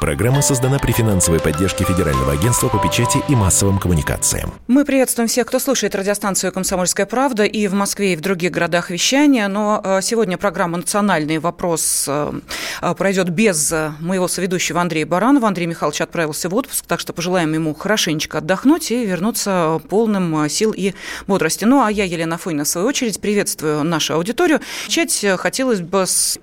Программа 0.00 0.42
создана 0.42 0.78
при 0.78 0.92
финансовой 0.92 1.40
поддержке 1.40 1.82
Федерального 1.82 2.32
агентства 2.32 2.68
по 2.68 2.78
печати 2.78 3.20
и 3.28 3.34
массовым 3.34 3.80
коммуникациям. 3.80 4.52
Мы 4.68 4.84
приветствуем 4.84 5.28
всех, 5.28 5.46
кто 5.46 5.58
слушает 5.58 5.96
радиостанцию 5.96 6.52
«Комсомольская 6.52 7.04
правда» 7.04 7.42
и 7.42 7.66
в 7.66 7.74
Москве, 7.74 8.12
и 8.12 8.16
в 8.16 8.20
других 8.20 8.52
городах 8.52 8.90
вещания. 8.90 9.48
Но 9.48 9.80
э, 9.82 10.00
сегодня 10.02 10.38
программа 10.38 10.76
«Национальный 10.76 11.38
вопрос» 11.38 12.04
э, 12.06 12.32
э, 12.80 12.94
пройдет 12.94 13.30
без 13.30 13.74
моего 13.98 14.28
соведущего 14.28 14.80
Андрея 14.80 15.04
Баранова. 15.04 15.48
Андрей 15.48 15.66
Михайлович 15.66 16.00
отправился 16.00 16.48
в 16.48 16.54
отпуск, 16.54 16.84
так 16.86 17.00
что 17.00 17.12
пожелаем 17.12 17.52
ему 17.52 17.74
хорошенечко 17.74 18.38
отдохнуть 18.38 18.92
и 18.92 19.04
вернуться 19.04 19.80
полным 19.88 20.48
сил 20.48 20.72
и 20.76 20.94
бодрости. 21.26 21.64
Ну, 21.64 21.82
а 21.82 21.90
я, 21.90 22.04
Елена 22.04 22.36
Афонина, 22.36 22.62
в 22.62 22.68
свою 22.68 22.86
очередь, 22.86 23.20
приветствую 23.20 23.82
нашу 23.82 24.14
аудиторию. 24.14 24.60
Начать 24.86 25.26
хотелось 25.38 25.80
бы 25.80 26.06
с 26.06 26.38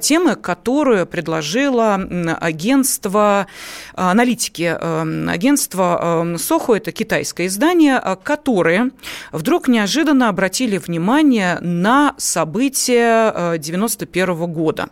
темы, 0.00 0.36
которую 0.36 1.06
предложила 1.06 1.94
агентство 1.94 2.89
агентство, 2.90 3.46
э, 3.94 4.00
аналитики 4.00 4.76
э, 4.80 5.26
агентства 5.28 6.24
э, 6.24 6.38
Сохо, 6.38 6.74
это 6.74 6.92
китайское 6.92 7.46
издание, 7.46 8.00
которые 8.24 8.90
вдруг 9.32 9.68
неожиданно 9.68 10.28
обратили 10.28 10.78
внимание 10.78 11.58
на 11.60 12.14
события 12.18 13.56
91 13.58 14.52
года. 14.52 14.88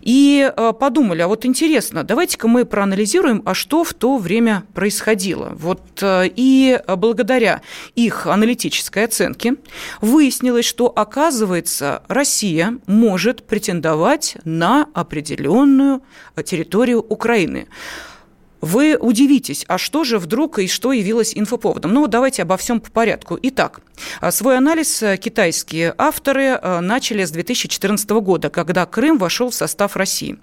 И 0.00 0.52
подумали, 0.78 1.22
а 1.22 1.28
вот 1.28 1.44
интересно, 1.46 2.04
давайте-ка 2.04 2.48
мы 2.48 2.64
проанализируем, 2.64 3.42
а 3.44 3.54
что 3.54 3.84
в 3.84 3.94
то 3.94 4.18
время 4.18 4.64
происходило. 4.74 5.52
Вот 5.54 6.02
и 6.02 6.80
благодаря 6.86 7.60
их 7.94 8.26
аналитической 8.26 9.04
оценке 9.04 9.54
выяснилось, 10.00 10.64
что, 10.64 10.86
оказывается, 10.86 12.02
Россия 12.08 12.78
может 12.86 13.46
претендовать 13.46 14.36
на 14.44 14.86
определенную 14.94 16.02
территорию 16.44 17.00
Украины 17.00 17.29
Украины. 17.30 17.68
Вы 18.60 18.96
удивитесь, 19.00 19.64
а 19.68 19.78
что 19.78 20.04
же 20.04 20.18
вдруг 20.18 20.58
и 20.58 20.66
что 20.66 20.92
явилось 20.92 21.32
инфоповодом? 21.34 21.94
Ну, 21.94 22.06
давайте 22.08 22.42
обо 22.42 22.56
всем 22.56 22.80
по 22.80 22.90
порядку. 22.90 23.38
Итак, 23.40 23.80
свой 24.30 24.56
анализ 24.56 25.02
э, 25.02 25.16
китайские 25.16 25.94
авторы 25.98 26.58
э, 26.60 26.80
начали 26.80 27.24
с 27.24 27.30
2014 27.30 28.10
года, 28.10 28.50
когда 28.50 28.86
Крым 28.86 29.18
вошел 29.18 29.50
в 29.50 29.54
состав 29.54 29.96
России. 29.96 30.38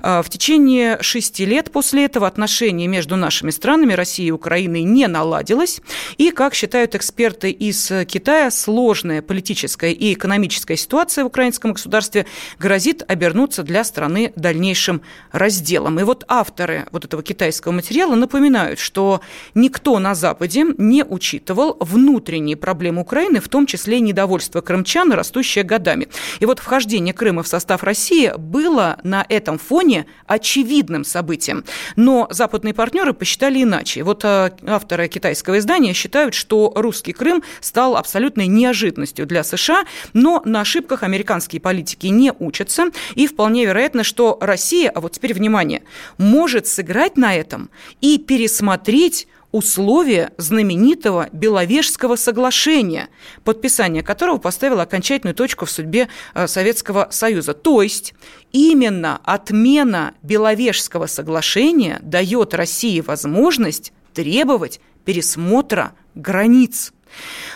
А, 0.00 0.22
в 0.22 0.28
течение 0.28 1.00
шести 1.02 1.44
лет 1.44 1.70
после 1.70 2.04
этого 2.04 2.26
отношения 2.26 2.86
между 2.86 3.16
нашими 3.16 3.50
странами, 3.50 3.92
Россией 3.92 4.28
и 4.28 4.32
Украиной, 4.32 4.82
не 4.82 5.06
наладилось. 5.06 5.80
И, 6.18 6.30
как 6.30 6.54
считают 6.54 6.94
эксперты 6.94 7.50
из 7.50 7.90
Китая, 8.06 8.50
сложная 8.50 9.22
политическая 9.22 9.92
и 9.92 10.14
экономическая 10.14 10.76
ситуация 10.76 11.24
в 11.24 11.28
украинском 11.28 11.72
государстве 11.72 12.26
грозит 12.58 13.02
обернуться 13.06 13.62
для 13.62 13.84
страны 13.84 14.32
дальнейшим 14.36 15.02
разделом. 15.32 15.98
И 16.00 16.02
вот 16.02 16.24
авторы 16.28 16.86
вот 16.92 17.04
этого 17.04 17.22
китайского 17.22 17.72
материала 17.72 18.14
напоминают, 18.14 18.78
что 18.78 19.20
никто 19.54 19.98
на 19.98 20.14
Западе 20.14 20.64
не 20.78 21.04
учитывал 21.04 21.76
внутренние 21.80 22.56
проблемы 22.56 22.99
Украины, 23.00 23.40
в 23.40 23.48
том 23.48 23.66
числе 23.66 23.98
и 23.98 24.00
недовольство 24.00 24.60
крымчан, 24.60 25.12
растущее 25.12 25.64
годами. 25.64 26.08
И 26.38 26.46
вот 26.46 26.58
вхождение 26.58 27.12
Крыма 27.12 27.42
в 27.42 27.48
состав 27.48 27.82
России 27.82 28.32
было 28.36 28.98
на 29.02 29.26
этом 29.28 29.58
фоне 29.58 30.06
очевидным 30.26 31.04
событием. 31.04 31.64
Но 31.96 32.28
западные 32.30 32.72
партнеры 32.72 33.12
посчитали 33.12 33.62
иначе. 33.62 34.02
Вот 34.02 34.24
э, 34.24 34.52
авторы 34.66 35.08
китайского 35.08 35.58
издания 35.58 35.92
считают, 35.92 36.34
что 36.34 36.72
русский 36.74 37.12
Крым 37.12 37.42
стал 37.60 37.96
абсолютной 37.96 38.46
неожиданностью 38.46 39.26
для 39.26 39.44
США, 39.44 39.84
но 40.12 40.40
на 40.44 40.62
ошибках 40.62 41.02
американские 41.02 41.60
политики 41.60 42.06
не 42.06 42.32
учатся, 42.38 42.86
и 43.14 43.26
вполне 43.26 43.66
вероятно, 43.66 44.04
что 44.04 44.38
Россия, 44.40 44.90
а 44.90 45.00
вот 45.00 45.12
теперь 45.12 45.34
внимание, 45.34 45.82
может 46.16 46.66
сыграть 46.66 47.16
на 47.16 47.34
это 47.34 47.50
этом 47.50 47.70
и 48.00 48.18
пересмотреть 48.18 49.26
условия 49.52 50.32
знаменитого 50.36 51.28
Беловежского 51.32 52.16
соглашения, 52.16 53.08
подписание 53.44 54.02
которого 54.02 54.38
поставило 54.38 54.82
окончательную 54.82 55.34
точку 55.34 55.64
в 55.64 55.70
судьбе 55.70 56.08
э, 56.34 56.46
Советского 56.46 57.08
Союза. 57.10 57.54
То 57.54 57.82
есть 57.82 58.14
именно 58.52 59.20
отмена 59.24 60.14
Беловежского 60.22 61.06
соглашения 61.06 61.98
дает 62.02 62.54
России 62.54 63.00
возможность 63.00 63.92
требовать 64.14 64.80
пересмотра 65.04 65.92
границ. 66.14 66.92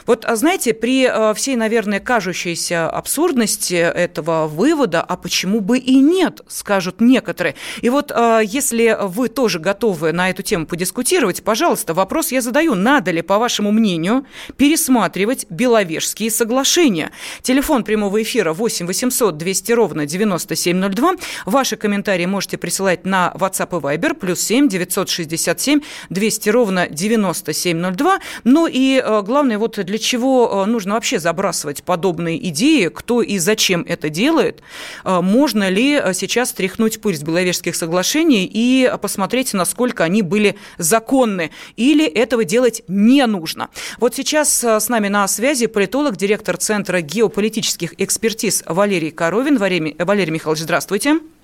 Вот, 0.07 0.25
а 0.25 0.37
знаете, 0.37 0.75
при 0.75 1.07
э, 1.07 1.35
всей, 1.35 1.57
наверное, 1.57 2.01
кажущейся 2.01 2.89
абсурдности 2.89 3.75
этого 3.75 4.47
вывода, 4.47 5.03
а 5.03 5.17
почему 5.17 5.61
бы 5.61 5.79
и 5.79 5.97
нет, 5.97 6.43
скажут 6.49 7.01
некоторые. 7.01 7.55
И 7.81 7.89
вот 7.89 8.13
э, 8.15 8.41
если 8.45 8.97
вы 9.01 9.29
тоже 9.29 9.59
готовы 9.59 10.13
на 10.13 10.31
эту 10.31 10.43
тему 10.43 10.67
подискутировать, 10.67 11.43
пожалуйста, 11.43 11.95
вопрос 11.95 12.33
я 12.33 12.41
задаю. 12.41 12.75
Надо 12.75 13.11
ли, 13.11 13.23
по 13.23 13.39
вашему 13.39 13.73
мнению, 13.73 14.27
пересматривать 14.57 15.47
Беловежские 15.49 16.31
соглашения? 16.31 17.11
Телефон 17.43 17.85
прямого 17.85 18.23
эфира 18.23 18.53
8 18.53 18.87
800 18.87 19.37
200 19.37 19.73
ровно 19.73 20.07
9702. 20.07 21.15
Ваши 21.47 21.77
комментарии 21.77 22.27
можете 22.27 22.59
присылать 22.59 23.07
на 23.07 23.33
WhatsApp 23.35 23.79
и 23.79 23.83
Viber, 23.83 24.15
плюс 24.15 24.41
7 24.41 24.69
967 24.69 25.81
200 26.11 26.49
ровно 26.51 26.89
9702. 26.89 28.19
Ну 28.45 28.67
и 28.67 29.03
э, 29.05 29.23
главное, 29.23 29.59
вот 29.59 29.79
для 29.85 29.94
для 29.95 29.99
чего 30.01 30.65
э, 30.65 30.69
нужно 30.69 30.95
вообще 30.95 31.21
забрасывать 31.21 31.85
подобные 31.85 32.49
идеи, 32.49 32.89
кто 32.89 33.23
и 33.23 33.39
зачем 33.39 33.85
это 33.87 34.09
делает, 34.09 34.61
э, 35.05 35.21
можно 35.21 35.69
ли 35.69 35.93
э, 35.95 36.13
сейчас 36.15 36.51
стряхнуть 36.51 37.01
пыль 37.01 37.17
с 37.17 37.23
Беловежских 37.23 37.77
соглашений 37.77 38.51
и 38.53 38.93
посмотреть, 39.01 39.55
насколько 39.55 40.03
они 40.03 40.23
были 40.23 40.57
законны, 40.79 41.53
или 41.77 42.05
этого 42.05 42.45
делать 42.45 42.83
не 42.89 43.25
нужно. 43.27 43.69
Вот 43.99 44.17
сейчас 44.17 44.65
с 44.65 44.89
нами 44.89 45.07
на 45.07 45.29
связи 45.29 45.69
политолог, 45.69 46.17
директор 46.17 46.57
Центра 46.57 47.01
геополитических 47.01 47.95
экспертиз 47.99 48.65
Валерий 48.67 49.13
Коровин. 49.13 49.59
Валерий 49.59 50.33
Михайлович, 50.33 50.63
здравствуйте. 50.63 51.11
Здравствуйте. 51.11 51.44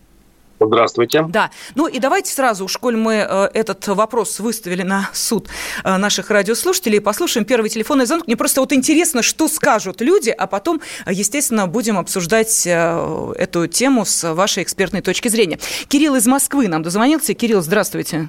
Да. 1.29 1.51
Ну 1.75 1.87
и 1.87 1.99
давайте 1.99 2.33
сразу, 2.33 2.65
уж 2.65 2.77
коль 2.77 2.97
мы 2.97 3.27
э, 3.29 3.49
этот 3.55 3.87
вопрос 3.89 4.41
выставили 4.41 4.83
на 4.83 5.09
суд 5.13 5.49
э, 5.85 5.97
наших 5.97 6.31
радиослушателей, 6.31 7.01
послушаем 7.01 7.45
первый 7.47 7.71
телефонный 7.71 8.07
звонок. 8.07 8.27
Мне 8.27 8.37
просто 8.37 8.61
вот 8.61 8.73
интересно, 8.73 9.23
что 9.23 9.49
скажут 9.49 10.01
люди, 10.01 10.31
а 10.31 10.47
потом, 10.47 10.81
естественно, 11.09 11.67
будем 11.67 11.99
обсуждать 11.99 12.67
э, 12.67 13.33
эту 13.37 13.67
тему 13.67 14.05
с 14.05 14.35
вашей 14.35 14.63
экспертной 14.63 15.01
точки 15.01 15.29
зрения. 15.29 15.59
Кирилл 15.89 16.15
из 16.17 16.27
Москвы 16.27 16.69
нам 16.69 16.83
дозвонился. 16.83 17.35
Кирилл, 17.35 17.63
здравствуйте. 17.63 18.29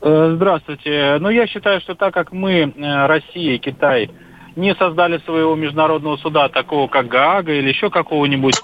Здравствуйте. 0.00 1.16
Ну, 1.18 1.30
я 1.30 1.46
считаю, 1.46 1.80
что 1.80 1.94
так 1.94 2.12
как 2.12 2.30
мы, 2.30 2.72
Россия 2.76 3.54
и 3.54 3.58
Китай, 3.58 4.10
не 4.56 4.74
создали 4.74 5.18
своего 5.18 5.54
международного 5.54 6.16
суда, 6.16 6.48
такого 6.48 6.88
как 6.88 7.08
Гаага 7.08 7.52
или 7.52 7.68
еще 7.68 7.90
какого-нибудь, 7.90 8.54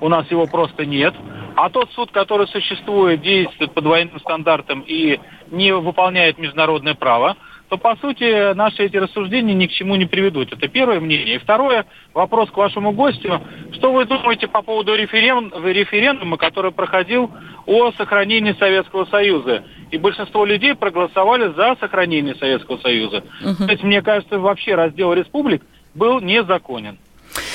у 0.00 0.08
нас 0.08 0.30
его 0.30 0.46
просто 0.46 0.84
нет. 0.84 1.14
А 1.56 1.70
тот 1.70 1.90
суд, 1.92 2.10
который 2.12 2.46
существует, 2.48 3.20
действует 3.20 3.72
по 3.72 3.80
двойным 3.80 4.20
стандартам 4.20 4.84
и 4.86 5.18
не 5.50 5.74
выполняет 5.74 6.38
международное 6.38 6.94
право, 6.94 7.36
то, 7.68 7.76
по 7.76 7.96
сути, 7.96 8.54
наши 8.54 8.84
эти 8.84 8.96
рассуждения 8.96 9.54
ни 9.54 9.66
к 9.66 9.72
чему 9.72 9.96
не 9.96 10.06
приведут. 10.06 10.52
Это 10.52 10.68
первое 10.68 11.00
мнение. 11.00 11.34
И 11.34 11.38
второе, 11.38 11.84
вопрос 12.14 12.50
к 12.50 12.56
вашему 12.56 12.92
гостю. 12.92 13.42
Что 13.72 13.92
вы 13.92 14.06
думаете 14.06 14.46
по 14.48 14.62
поводу 14.62 14.94
референ... 14.94 15.52
референдума, 15.64 16.36
который 16.38 16.72
проходил 16.72 17.30
о 17.66 17.92
сохранении 17.92 18.52
Советского 18.52 19.04
Союза? 19.06 19.64
И 19.90 19.98
большинство 19.98 20.44
людей 20.44 20.74
проголосовали 20.74 21.52
за 21.54 21.76
сохранение 21.80 22.34
Советского 22.34 22.78
Союза. 22.78 23.24
Uh-huh. 23.42 23.66
То 23.66 23.72
есть, 23.72 23.82
мне 23.82 24.02
кажется, 24.02 24.38
вообще 24.38 24.74
раздел 24.74 25.12
республик 25.12 25.62
был 25.94 26.20
незаконен. 26.20 26.98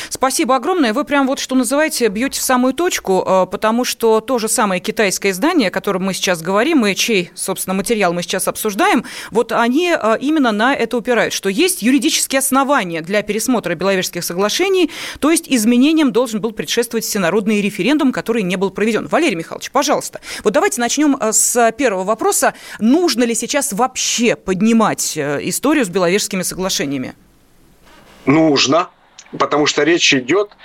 Спасибо 0.10 0.56
огромное. 0.56 0.94
Вы 0.94 1.04
прям 1.04 1.28
вот, 1.28 1.40
что 1.40 1.56
называете, 1.56 2.08
бьете 2.08 2.40
в 2.40 2.44
самую 2.44 2.74
точку, 2.74 3.24
э, 3.26 3.46
потому 3.52 3.86
что 3.86 4.22
то 4.22 4.40
же 4.40 4.48
самое 4.48 4.82
китайское 4.82 5.32
издание, 5.32 5.70
о 5.70 5.72
котором 5.72 6.04
мы 6.04 6.14
сейчас 6.14 6.42
говорим, 6.42 6.86
и 6.86 6.96
чей, 6.96 7.32
собственно, 7.36 7.74
материал 7.74 8.14
мы 8.14 8.24
сейчас 8.24 8.48
обсуждаем, 8.48 9.06
вот 9.32 9.52
они 9.52 9.96
э, 9.96 10.18
именно 10.20 10.52
на 10.52 10.76
это 10.76 10.98
упирают, 10.98 11.34
что 11.34 11.50
есть 11.50 11.82
юридические 11.82 12.40
основания 12.40 13.02
для 13.02 13.22
пересмотра 13.22 13.76
Беловежских 13.76 14.24
соглашений, 14.24 14.92
то 15.20 15.32
есть 15.32 15.46
изменениям 15.48 16.12
должен 16.12 16.42
был 16.42 16.52
предшествовать 16.52 17.06
всенародный 17.06 17.62
референдум, 17.62 18.12
который 18.12 18.44
не 18.44 18.56
был 18.56 18.70
проведен. 18.70 19.08
Валерий 19.08 19.36
Михайлович, 19.36 19.72
пожалуйста, 19.72 20.22
вот 20.44 20.54
давайте 20.54 20.82
начнем 20.82 21.18
э, 21.20 21.32
с 21.32 21.72
первого 21.78 22.04
вопроса. 22.04 22.54
Нужно 22.80 23.24
ли 23.24 23.36
сейчас 23.36 23.74
вообще 23.74 24.36
поднимать 24.36 25.18
историю 25.18 25.86
с 25.86 25.90
Беловежскими 25.90 26.42
соглашениями? 26.42 27.14
Нужно. 28.26 28.90
Потому 29.38 29.66
что 29.66 29.84
речь 29.84 30.14
идет 30.14 30.56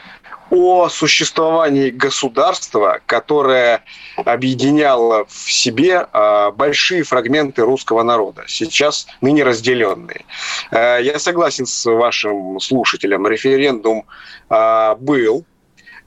о 0.51 0.89
существовании 0.89 1.91
государства, 1.91 3.01
которое 3.07 3.85
объединяло 4.17 5.27
в 5.27 5.53
себе 5.53 6.07
а, 6.13 6.51
большие 6.53 7.03
фрагменты 7.03 7.63
русского 7.63 8.03
народа, 8.03 8.45
сейчас 8.47 9.07
ныне 9.21 9.45
разделенные. 9.45 10.25
Э, 10.71 10.99
я 11.03 11.19
согласен 11.19 11.67
с 11.67 11.85
вашим 11.85 12.59
слушателем, 12.61 13.27
референдум 13.27 14.07
а, 14.49 14.95
был, 14.95 15.45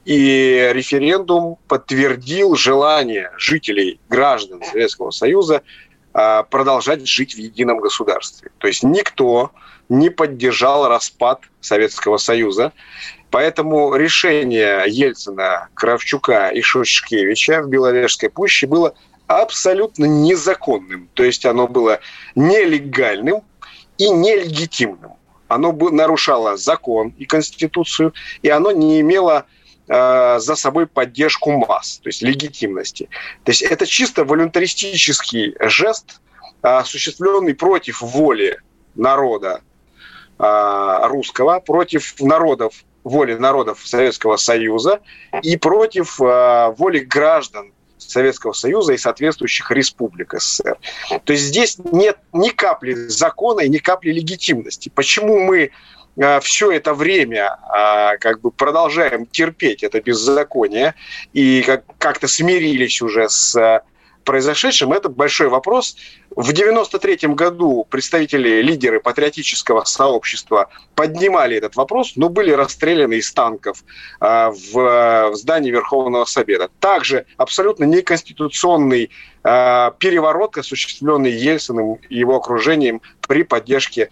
и 0.06 0.72
референдум 0.74 1.58
подтвердил 1.68 2.56
желание 2.56 3.32
жителей, 3.38 4.00
граждан 4.10 4.64
Советского 4.64 5.12
Союза 5.12 5.62
продолжать 6.12 7.08
жить 7.08 7.36
в 7.36 7.38
едином 7.38 7.80
государстве. 7.80 8.52
То 8.58 8.68
есть 8.68 8.84
никто 8.84 9.52
не 9.90 10.10
поддержал 10.10 10.88
распад 10.88 11.42
Советского 11.60 12.18
Союза. 12.18 12.72
Поэтому 13.30 13.96
решение 13.96 14.84
Ельцина, 14.88 15.70
Кравчука 15.74 16.50
и 16.50 16.62
Шушкевича 16.62 17.62
в 17.62 17.70
Беловежской 17.70 18.30
пуще 18.30 18.68
было 18.68 18.94
абсолютно 19.28 20.06
незаконным. 20.06 21.10
То 21.14 21.24
есть 21.24 21.46
оно 21.46 21.68
было 21.68 22.00
нелегальным 22.36 23.42
и 23.98 24.10
нелегитимным. 24.10 25.14
Оно 25.48 25.74
нарушало 25.74 26.56
закон 26.56 27.14
и 27.18 27.26
конституцию, 27.26 28.14
и 28.42 28.50
оно 28.50 28.72
не 28.72 29.02
имело 29.02 29.46
э, 29.88 30.40
за 30.40 30.56
собой 30.56 30.88
поддержку 30.88 31.52
масс, 31.52 32.00
то 32.04 32.10
есть 32.10 32.22
легитимности. 32.22 33.10
То 33.44 33.52
есть 33.52 33.62
это 33.62 33.86
чисто 33.86 34.26
волюнтаристический 34.26 35.56
жест, 35.60 36.22
осуществленный 36.62 37.56
против 37.56 38.02
воли 38.02 38.60
народа 38.96 39.62
а, 40.38 41.08
русского, 41.08 41.60
против 41.60 42.20
народов, 42.20 42.84
воли 43.04 43.34
народов 43.34 43.82
Советского 43.84 44.38
Союза 44.38 45.00
и 45.42 45.58
против 45.58 46.20
воли 46.20 47.00
граждан 47.00 47.72
Советского 48.12 48.54
Союза 48.54 48.94
и 48.94 48.98
соответствующих 48.98 49.72
республик 49.72 50.34
СССР. 50.38 50.78
То 51.24 51.34
есть 51.34 51.46
здесь 51.46 51.78
нет 51.92 52.18
ни 52.34 52.50
капли 52.50 52.94
закона 52.94 53.62
и 53.62 53.70
ни 53.70 53.78
капли 53.78 54.12
легитимности. 54.12 54.92
Почему 54.94 55.40
мы 55.40 55.72
все 56.42 56.72
это 56.72 56.94
время 56.94 57.58
как 58.20 58.42
бы 58.42 58.52
продолжаем 58.52 59.26
терпеть 59.26 59.84
это 59.84 60.02
беззаконие 60.02 60.94
и 61.34 61.66
как-то 61.98 62.28
смирились 62.28 63.02
уже 63.02 63.30
с 63.30 63.82
произошедшем, 64.24 64.94
это 64.94 65.10
большой 65.10 65.50
вопрос. 65.50 65.98
В 66.30 66.52
1993 66.52 67.34
году 67.34 67.86
представители, 67.90 68.62
лидеры 68.62 69.00
патриотического 69.00 69.84
сообщества 69.84 70.70
поднимали 70.96 71.58
этот 71.58 71.76
вопрос, 71.76 72.14
но 72.16 72.30
были 72.30 72.52
расстреляны 72.52 73.16
из 73.16 73.32
танков 73.34 73.84
а, 74.20 74.52
в, 74.52 75.32
в 75.32 75.36
здании 75.36 75.72
Верховного 75.72 76.26
Совета. 76.26 76.70
Также 76.80 77.26
абсолютно 77.38 77.84
неконституционный 77.84 79.10
а, 79.44 79.92
переворот, 80.00 80.58
осуществленный 80.58 81.32
Ельциным 81.32 81.96
и 82.10 82.18
его 82.18 82.38
окружением 82.38 83.02
при 83.28 83.44
поддержке 83.44 84.10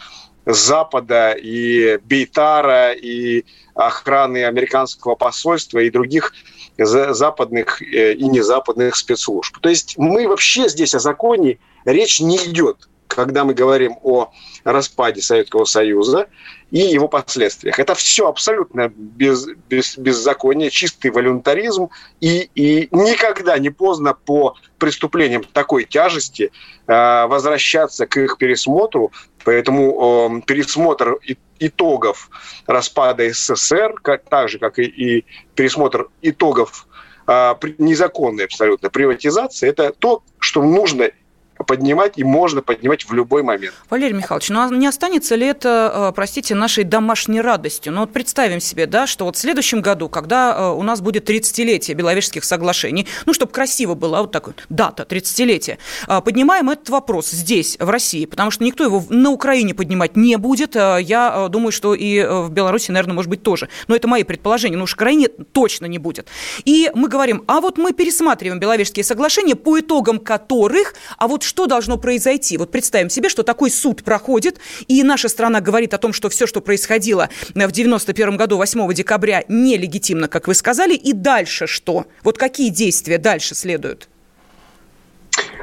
Запада 0.54 1.32
и 1.32 1.98
Бейтара, 2.04 2.92
и 2.92 3.46
охраны 3.76 4.46
американского 4.46 5.16
посольства 5.16 5.80
и 5.80 5.90
других 5.90 6.34
западных 6.78 7.82
э, 7.82 8.14
и 8.14 8.24
незападных 8.24 8.96
спецслужб. 8.96 9.58
То 9.60 9.70
есть 9.70 9.98
мы 9.98 10.28
вообще 10.28 10.68
здесь 10.70 10.96
о 10.96 11.00
законе 11.00 11.60
речь 11.86 12.20
не 12.20 12.38
идет, 12.38 12.89
когда 13.10 13.44
мы 13.44 13.54
говорим 13.54 13.98
о 14.04 14.32
распаде 14.64 15.22
Советского 15.22 15.66
Союза 15.66 16.28
и 16.72 16.80
его 16.80 17.08
последствиях. 17.08 17.80
Это 17.80 17.96
все 17.96 18.28
абсолютно 18.28 18.90
без, 18.90 19.48
без, 19.68 19.98
беззаконие, 19.98 20.70
чистый 20.70 21.10
волюнтаризм, 21.12 21.90
и, 22.22 22.50
и 22.54 22.88
никогда 22.92 23.58
не 23.58 23.72
поздно 23.72 24.14
по 24.14 24.56
преступлениям 24.78 25.44
такой 25.44 25.86
тяжести 25.86 26.52
э, 26.88 27.26
возвращаться 27.26 28.06
к 28.06 28.18
их 28.18 28.38
пересмотру. 28.38 29.12
Поэтому 29.44 30.40
э, 30.40 30.42
пересмотр 30.46 31.18
итогов 31.58 32.30
распада 32.68 33.28
СССР, 33.34 33.96
как, 34.02 34.26
так 34.26 34.50
же, 34.50 34.60
как 34.60 34.78
и, 34.78 34.84
и 34.84 35.26
пересмотр 35.56 36.10
итогов 36.22 36.88
э, 37.28 37.56
незаконной 37.80 38.46
абсолютно 38.46 38.92
приватизации, 38.92 39.68
это 39.68 39.94
то, 39.98 40.24
что 40.40 40.62
нужно 40.62 41.10
поднимать 41.70 42.14
и 42.18 42.24
можно 42.24 42.64
поднимать 42.64 43.06
в 43.06 43.14
любой 43.14 43.44
момент. 43.44 43.76
Валерий 43.92 44.16
Михайлович, 44.16 44.50
ну 44.50 44.62
а 44.62 44.70
не 44.70 44.88
останется 44.88 45.36
ли 45.36 45.46
это, 45.46 46.10
э, 46.10 46.16
простите, 46.16 46.56
нашей 46.56 46.84
домашней 46.84 47.42
радостью? 47.42 47.94
Ну 47.94 48.00
вот 48.00 48.12
представим 48.12 48.60
себе, 48.60 48.88
да, 48.88 49.06
что 49.06 49.26
вот 49.26 49.36
в 49.36 49.40
следующем 49.40 49.82
году, 49.82 50.10
когда 50.10 50.56
э, 50.58 50.70
у 50.72 50.82
нас 50.82 51.00
будет 51.00 51.30
30-летие 51.30 51.94
Беловежских 51.94 52.44
соглашений, 52.44 53.06
ну, 53.28 53.36
чтобы 53.36 53.52
красиво 53.52 53.94
была 53.94 54.22
вот 54.22 54.32
такая 54.32 54.56
дата, 54.70 55.04
30-летие, 55.04 55.78
э, 56.08 56.22
поднимаем 56.22 56.72
этот 56.72 56.90
вопрос 56.90 57.30
здесь, 57.30 57.78
в 57.80 57.88
России, 57.88 58.26
потому 58.26 58.50
что 58.50 58.64
никто 58.64 58.84
его 58.84 59.04
на 59.10 59.30
Украине 59.30 59.76
поднимать 59.76 60.16
не 60.16 60.38
будет. 60.38 60.74
Я 60.74 61.50
думаю, 61.52 61.72
что 61.72 61.94
и 61.94 62.24
в 62.24 62.50
Беларуси, 62.50 62.90
наверное, 62.90 63.14
может 63.14 63.30
быть, 63.30 63.44
тоже. 63.44 63.70
Но 63.88 63.96
это 63.96 64.08
мои 64.08 64.24
предположения, 64.24 64.76
но 64.76 64.86
уж 64.86 64.96
Украине 64.96 65.28
точно 65.28 65.86
не 65.86 66.00
будет. 66.00 66.28
И 66.66 66.90
мы 66.96 67.10
говорим, 67.10 67.44
а 67.46 67.62
вот 67.62 67.78
мы 67.78 67.94
пересматриваем 67.94 68.60
Беловежские 68.60 69.04
соглашения, 69.04 69.56
по 69.56 69.80
итогам 69.80 70.18
которых, 70.18 70.96
а 71.20 71.28
вот 71.28 71.44
что 71.44 71.59
должно 71.68 71.98
произойти? 71.98 72.58
Вот 72.58 72.72
представим 72.72 73.10
себе, 73.10 73.30
что 73.30 73.44
такой 73.44 73.72
суд 73.72 74.04
проходит, 74.04 74.60
и 74.88 75.04
наша 75.04 75.30
страна 75.30 75.62
говорит 75.62 75.94
о 75.94 75.98
том, 75.98 76.14
что 76.14 76.30
все, 76.30 76.48
что 76.48 76.62
происходило 76.62 77.30
в 77.54 77.72
91 77.72 78.38
году 78.38 78.58
8 78.58 78.94
декабря, 78.94 79.44
нелегитимно, 79.48 80.28
как 80.28 80.48
вы 80.48 80.54
сказали, 80.54 80.96
и 80.96 81.14
дальше 81.14 81.68
что? 81.68 82.06
Вот 82.24 82.38
какие 82.38 82.70
действия 82.70 83.18
дальше 83.18 83.56
следуют? 83.56 84.10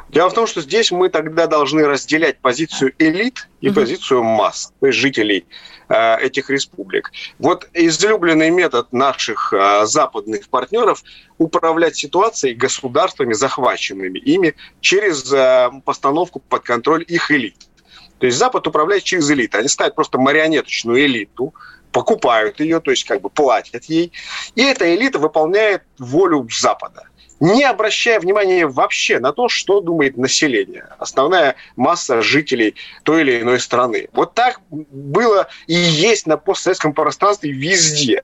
Дело 0.08 0.30
в 0.30 0.34
том, 0.34 0.46
что 0.46 0.60
здесь 0.60 0.92
мы 0.92 1.08
тогда 1.08 1.46
должны 1.46 1.84
разделять 1.84 2.38
позицию 2.38 2.94
элит 2.98 3.48
и 3.60 3.68
угу. 3.68 3.80
позицию 3.80 4.22
масс, 4.22 4.72
то 4.80 4.86
есть 4.86 4.98
жителей 4.98 5.44
э, 5.44 5.75
этих 5.88 6.50
республик. 6.50 7.12
Вот 7.38 7.68
излюбленный 7.72 8.50
метод 8.50 8.92
наших 8.92 9.52
э, 9.52 9.86
западных 9.86 10.48
партнеров 10.48 11.02
управлять 11.38 11.96
ситуацией 11.96 12.54
государствами, 12.54 13.34
захваченными 13.34 14.18
ими, 14.18 14.54
через 14.80 15.32
э, 15.32 15.70
постановку 15.84 16.40
под 16.40 16.62
контроль 16.62 17.04
их 17.06 17.30
элит. 17.30 17.56
То 18.18 18.26
есть 18.26 18.38
Запад 18.38 18.66
управляет 18.66 19.04
через 19.04 19.30
элиты. 19.30 19.58
Они 19.58 19.68
ставят 19.68 19.94
просто 19.94 20.18
марионеточную 20.18 21.04
элиту, 21.04 21.54
покупают 21.92 22.60
ее, 22.60 22.80
то 22.80 22.90
есть 22.90 23.04
как 23.04 23.20
бы 23.20 23.30
платят 23.30 23.84
ей. 23.84 24.12
И 24.54 24.62
эта 24.62 24.94
элита 24.94 25.18
выполняет 25.18 25.82
волю 25.98 26.48
Запада 26.50 27.04
не 27.40 27.64
обращая 27.64 28.20
внимания 28.20 28.66
вообще 28.66 29.18
на 29.18 29.32
то, 29.32 29.48
что 29.48 29.80
думает 29.80 30.16
население, 30.16 30.86
основная 30.98 31.56
масса 31.76 32.22
жителей 32.22 32.74
той 33.02 33.22
или 33.22 33.40
иной 33.40 33.60
страны. 33.60 34.08
Вот 34.12 34.34
так 34.34 34.60
было 34.70 35.48
и 35.66 35.74
есть 35.74 36.26
на 36.26 36.36
постсоветском 36.36 36.92
пространстве 36.92 37.50
везде. 37.50 38.22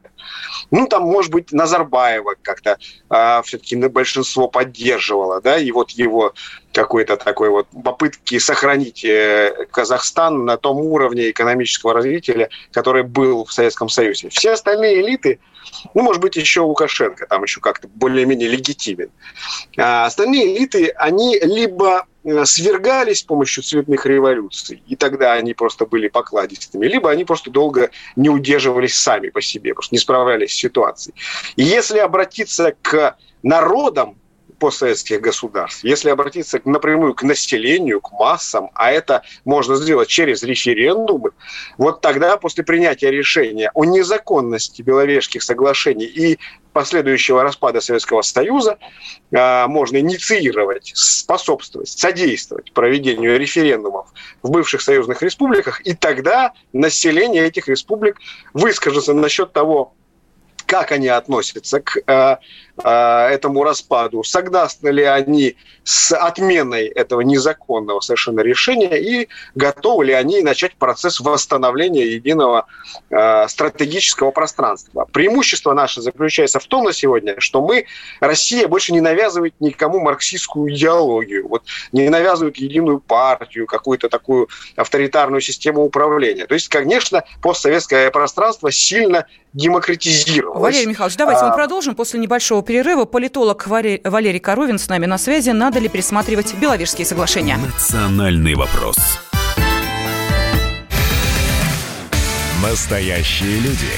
Ну, 0.70 0.86
там, 0.86 1.02
может 1.02 1.30
быть, 1.30 1.52
Назарбаева 1.52 2.36
как-то 2.42 2.78
а, 3.08 3.42
все-таки 3.42 3.76
на 3.76 3.88
большинство 3.88 4.48
поддерживала, 4.48 5.40
да, 5.40 5.58
и 5.58 5.70
вот 5.70 5.90
его 5.90 6.34
какой-то 6.72 7.16
такой 7.16 7.50
вот 7.50 7.66
попытки 7.84 8.38
сохранить 8.38 9.04
э, 9.04 9.66
Казахстан 9.70 10.44
на 10.44 10.56
том 10.56 10.78
уровне 10.78 11.30
экономического 11.30 11.92
развития, 11.92 12.48
который 12.70 13.02
был 13.02 13.44
в 13.44 13.52
Советском 13.52 13.88
Союзе. 13.88 14.30
Все 14.30 14.52
остальные 14.52 15.02
элиты– 15.02 15.38
ну, 15.94 16.02
может 16.02 16.20
быть, 16.20 16.36
еще 16.36 16.60
Лукашенко 16.60 17.26
там 17.26 17.42
еще 17.42 17.60
как-то 17.60 17.88
более-менее 17.88 18.48
легитимен. 18.48 19.10
А 19.76 20.06
остальные 20.06 20.56
элиты, 20.56 20.88
они 20.96 21.38
либо 21.38 22.00
э, 22.00 22.11
свергались 22.44 23.20
с 23.20 23.22
помощью 23.22 23.62
цветных 23.62 24.06
революций, 24.06 24.82
и 24.86 24.96
тогда 24.96 25.32
они 25.32 25.54
просто 25.54 25.86
были 25.86 26.08
покладистыми, 26.08 26.86
либо 26.86 27.10
они 27.10 27.24
просто 27.24 27.50
долго 27.50 27.90
не 28.16 28.28
удерживались 28.28 28.94
сами 28.94 29.30
по 29.30 29.40
себе, 29.40 29.74
просто 29.74 29.94
не 29.94 29.98
справлялись 29.98 30.52
с 30.52 30.56
ситуацией. 30.56 31.14
И 31.56 31.62
если 31.62 31.98
обратиться 31.98 32.74
к 32.82 33.16
народам, 33.42 34.16
постсоветских 34.62 35.20
государств. 35.20 35.82
Если 35.82 36.08
обратиться 36.08 36.60
напрямую 36.64 37.14
к 37.14 37.24
населению, 37.24 38.00
к 38.00 38.12
массам, 38.12 38.70
а 38.74 38.92
это 38.92 39.24
можно 39.44 39.74
сделать 39.74 40.08
через 40.08 40.44
референдумы, 40.44 41.30
вот 41.78 42.00
тогда 42.00 42.36
после 42.36 42.62
принятия 42.62 43.10
решения 43.10 43.72
о 43.74 43.84
незаконности 43.84 44.80
Беловежских 44.82 45.42
соглашений 45.42 46.04
и 46.04 46.38
последующего 46.72 47.42
распада 47.42 47.80
Советского 47.80 48.22
Союза 48.22 48.78
э, 49.30 49.66
можно 49.66 49.98
инициировать, 49.98 50.92
способствовать, 50.94 51.88
содействовать 51.88 52.72
проведению 52.72 53.38
референдумов 53.38 54.08
в 54.42 54.50
бывших 54.50 54.80
союзных 54.82 55.22
республиках, 55.22 55.80
и 55.86 55.94
тогда 55.94 56.52
население 56.72 57.46
этих 57.46 57.68
республик 57.68 58.18
выскажется 58.52 59.14
насчет 59.14 59.52
того, 59.52 59.94
как 60.72 60.90
они 60.90 61.08
относятся 61.08 61.80
к 61.80 61.98
э, 61.98 62.36
э, 62.82 63.28
этому 63.28 63.62
распаду, 63.62 64.22
согласны 64.24 64.88
ли 64.88 65.02
они 65.02 65.56
с 65.84 66.16
отменой 66.16 66.86
этого 66.86 67.20
незаконного 67.20 68.00
совершенно 68.00 68.40
решения 68.40 68.98
и 68.98 69.28
готовы 69.54 70.06
ли 70.06 70.14
они 70.14 70.40
начать 70.40 70.74
процесс 70.76 71.20
восстановления 71.20 72.06
единого 72.06 72.68
э, 73.10 73.48
стратегического 73.48 74.30
пространства. 74.30 75.06
Преимущество 75.12 75.74
наше 75.74 76.00
заключается 76.00 76.58
в 76.58 76.64
том 76.64 76.84
на 76.84 76.94
сегодня, 76.94 77.34
что 77.38 77.60
мы, 77.60 77.84
Россия, 78.20 78.66
больше 78.66 78.94
не 78.94 79.02
навязывает 79.02 79.54
никому 79.60 80.00
марксистскую 80.00 80.72
идеологию, 80.72 81.48
вот 81.48 81.64
не 81.92 82.08
навязывает 82.08 82.56
единую 82.56 82.98
партию, 82.98 83.66
какую-то 83.66 84.08
такую 84.08 84.48
авторитарную 84.76 85.42
систему 85.42 85.82
управления. 85.82 86.46
То 86.46 86.54
есть, 86.54 86.68
конечно, 86.68 87.24
постсоветское 87.42 88.10
пространство 88.10 88.72
сильно 88.72 89.26
демократизировалось. 89.52 90.61
Валерий 90.62 90.86
Михайлович, 90.86 91.16
давайте 91.16 91.42
а... 91.42 91.48
мы 91.48 91.54
продолжим 91.54 91.96
после 91.96 92.20
небольшого 92.20 92.62
перерыва. 92.62 93.04
Политолог 93.04 93.66
Валерий 93.66 94.38
Коровин 94.38 94.78
с 94.78 94.88
нами 94.88 95.06
на 95.06 95.18
связи. 95.18 95.50
Надо 95.50 95.80
ли 95.80 95.88
пересматривать 95.88 96.54
Беловежские 96.54 97.04
соглашения? 97.04 97.56
Национальный 97.56 98.54
вопрос. 98.54 98.96
Настоящие 102.62 103.58
люди. 103.58 103.90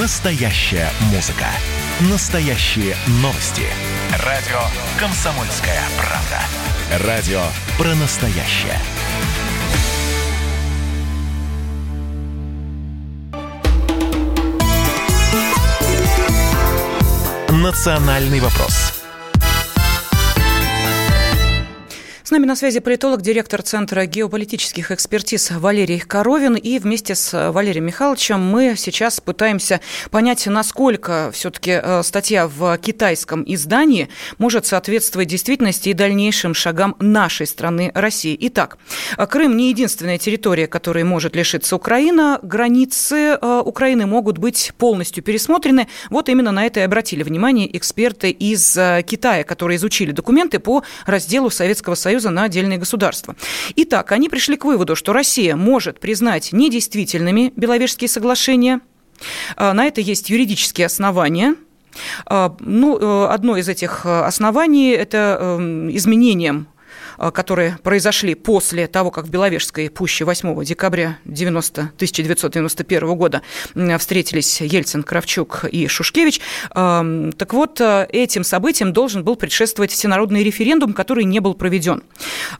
Настоящая 0.00 0.88
музыка. 1.12 1.46
Настоящие 2.10 2.96
новости. 3.20 3.64
Радио 4.24 4.60
«Комсомольская 4.98 5.82
правда». 5.98 7.06
Радио 7.06 7.42
про 7.76 7.94
настоящее. 7.96 8.78
«Национальный 17.62 18.40
вопрос» 18.40 19.01
нами 22.32 22.46
на 22.46 22.56
связи 22.56 22.80
политолог, 22.80 23.20
директор 23.20 23.62
Центра 23.62 24.06
геополитических 24.06 24.90
экспертиз 24.90 25.50
Валерий 25.50 26.00
Коровин. 26.00 26.54
И 26.54 26.78
вместе 26.78 27.14
с 27.14 27.52
Валерием 27.52 27.84
Михайловичем 27.84 28.40
мы 28.40 28.74
сейчас 28.78 29.20
пытаемся 29.20 29.82
понять, 30.10 30.46
насколько 30.46 31.30
все-таки 31.34 31.72
э, 31.72 32.02
статья 32.02 32.48
в 32.48 32.78
китайском 32.78 33.44
издании 33.46 34.08
может 34.38 34.64
соответствовать 34.64 35.28
действительности 35.28 35.90
и 35.90 35.92
дальнейшим 35.92 36.54
шагам 36.54 36.96
нашей 37.00 37.46
страны 37.46 37.92
России. 37.94 38.34
Итак, 38.40 38.78
Крым 39.28 39.54
не 39.58 39.68
единственная 39.68 40.16
территория, 40.16 40.66
которой 40.66 41.04
может 41.04 41.36
лишиться 41.36 41.76
Украина. 41.76 42.40
Границы 42.42 43.36
э, 43.40 43.62
Украины 43.62 44.06
могут 44.06 44.38
быть 44.38 44.72
полностью 44.78 45.22
пересмотрены. 45.22 45.86
Вот 46.08 46.30
именно 46.30 46.50
на 46.50 46.64
это 46.64 46.80
и 46.80 46.82
обратили 46.82 47.24
внимание 47.24 47.76
эксперты 47.76 48.30
из 48.30 48.74
э, 48.78 49.02
Китая, 49.06 49.44
которые 49.44 49.76
изучили 49.76 50.12
документы 50.12 50.60
по 50.60 50.82
разделу 51.04 51.50
Советского 51.50 51.94
Союза 51.94 52.21
Союза 52.22 52.30
на 52.30 52.44
отдельные 52.44 52.78
государства. 52.78 53.34
Итак, 53.74 54.12
они 54.12 54.28
пришли 54.28 54.56
к 54.56 54.64
выводу, 54.64 54.94
что 54.94 55.12
Россия 55.12 55.56
может 55.56 55.98
признать 55.98 56.52
недействительными 56.52 57.52
Беловежские 57.56 58.08
соглашения. 58.08 58.80
А, 59.56 59.72
на 59.72 59.86
это 59.86 60.00
есть 60.00 60.30
юридические 60.30 60.86
основания. 60.86 61.56
А, 62.26 62.54
ну, 62.60 62.96
э, 62.98 63.26
одно 63.28 63.56
из 63.56 63.68
этих 63.68 64.02
э, 64.04 64.20
оснований– 64.20 64.90
это 64.92 65.36
эм, 65.40 65.94
изменением 65.96 66.68
которые 67.30 67.78
произошли 67.82 68.34
после 68.34 68.86
того, 68.86 69.10
как 69.10 69.26
в 69.26 69.30
Беловежской 69.30 69.90
пуще 69.90 70.24
8 70.24 70.64
декабря 70.64 71.18
90, 71.24 71.80
1991 71.82 73.14
года 73.14 73.42
встретились 73.98 74.60
Ельцин, 74.60 75.02
Кравчук 75.02 75.64
и 75.70 75.86
Шушкевич. 75.86 76.40
Эм, 76.74 77.32
так 77.32 77.52
вот, 77.52 77.80
э, 77.80 78.06
этим 78.10 78.44
событиям 78.44 78.92
должен 78.92 79.24
был 79.24 79.36
предшествовать 79.36 79.92
всенародный 79.92 80.42
референдум, 80.42 80.92
который 80.92 81.24
не 81.24 81.40
был 81.40 81.54
проведен. 81.54 82.02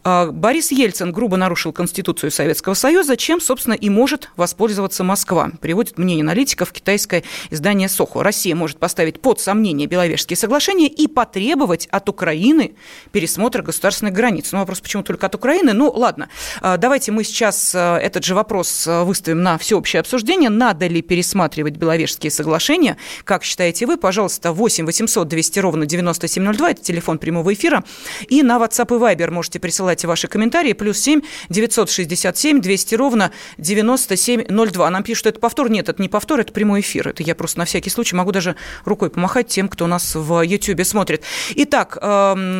Э, 0.05 0.31
Борис 0.31 0.71
Ельцин 0.71 1.13
грубо 1.13 1.37
нарушил 1.37 1.73
Конституцию 1.73 2.31
Советского 2.31 2.75
Союза, 2.75 3.17
чем, 3.17 3.41
собственно, 3.41 3.75
и 3.75 3.89
может 3.89 4.31
воспользоваться 4.37 5.05
Москва. 5.05 5.51
Приводит 5.61 5.99
мнение 5.99 6.23
аналитиков 6.23 6.73
китайское 6.73 7.25
издание 7.51 7.89
«Сохо». 7.89 8.23
Россия 8.23 8.55
может 8.55 8.79
поставить 8.79 9.21
под 9.21 9.41
сомнение 9.41 9.87
Беловежские 9.87 10.37
соглашения 10.37 10.89
и 10.89 11.07
потребовать 11.07 11.87
от 11.91 12.09
Украины 12.09 12.75
пересмотра 13.11 13.63
государственных 13.63 14.15
границ 14.15 14.52
Ну, 14.53 14.59
вопрос, 14.59 14.81
почему 14.81 15.03
только 15.03 15.27
от 15.27 15.35
Украины? 15.35 15.73
Ну, 15.73 15.91
ладно, 15.91 16.29
а, 16.61 16.77
давайте 16.77 17.11
мы 17.11 17.25
сейчас 17.25 17.73
а, 17.75 17.99
этот 17.99 18.23
же 18.23 18.35
вопрос 18.35 18.87
а, 18.87 19.03
выставим 19.05 19.43
на 19.43 19.57
всеобщее 19.57 20.01
обсуждение. 20.01 20.51
Надо 20.51 20.87
ли 20.87 21.01
пересматривать 21.01 21.77
Беловежские 21.77 22.31
соглашения? 22.31 22.99
Как 23.25 23.45
считаете 23.45 23.87
вы? 23.87 23.97
Пожалуйста, 23.97 24.53
8 24.53 24.85
800 24.85 25.27
200 25.27 25.59
ровно 25.61 25.87
9702, 25.87 26.71
это 26.71 26.83
телефон 26.83 27.17
прямого 27.17 27.55
эфира. 27.55 27.83
И 28.29 28.43
на 28.43 28.59
WhatsApp 28.59 28.95
и 28.95 29.01
Viber 29.01 29.31
можете 29.31 29.59
присылать 29.59 30.05
ваши 30.05 30.29
комментарии. 30.29 30.75
Плюс 30.75 30.99
7 30.99 31.23
967 31.49 32.61
200 32.61 32.95
ровно 32.95 33.33
9702. 33.57 34.91
Нам 34.91 35.03
пишут, 35.03 35.29
это 35.29 35.41
повтор. 35.41 35.71
Нет, 35.71 35.89
это 35.89 36.03
не 36.03 36.11
повтор, 36.11 36.41
это 36.41 36.53
прямой 36.53 36.81
эфир. 36.81 37.09
Это 37.09 37.23
я 37.23 37.35
просто 37.35 37.59
на 37.59 37.65
всякий 37.65 37.89
случай 37.89 38.17
могу 38.17 38.33
даже 38.33 38.57
рукой 38.85 39.09
помахать 39.09 39.49
тем, 39.49 39.71
кто 39.71 39.87
нас 39.87 40.15
в 40.15 40.43
YouTube 40.43 40.85
смотрит. 40.85 41.23
Итак, 41.57 41.97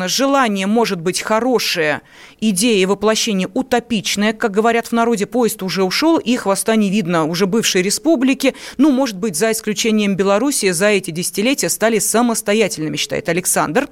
желание 0.07 0.65
может 0.65 0.99
быть 0.99 1.21
хорошее 1.21 1.82
хорошая 1.83 2.01
идея 2.39 2.87
воплощения 2.87 3.47
утопичная, 3.53 4.33
как 4.33 4.51
говорят 4.51 4.87
в 4.87 4.91
народе, 4.91 5.25
поезд 5.25 5.63
уже 5.63 5.83
ушел, 5.83 6.17
и 6.17 6.35
хвоста 6.35 6.75
не 6.75 6.89
видно 6.89 7.25
уже 7.25 7.45
бывшей 7.45 7.81
республики. 7.81 8.53
Ну, 8.77 8.91
может 8.91 9.17
быть, 9.17 9.37
за 9.37 9.51
исключением 9.51 10.15
Белоруссии, 10.15 10.71
за 10.71 10.87
эти 10.87 11.11
десятилетия 11.11 11.69
стали 11.69 11.99
самостоятельными, 11.99 12.97
считает 12.97 13.29
Александр. 13.29 13.87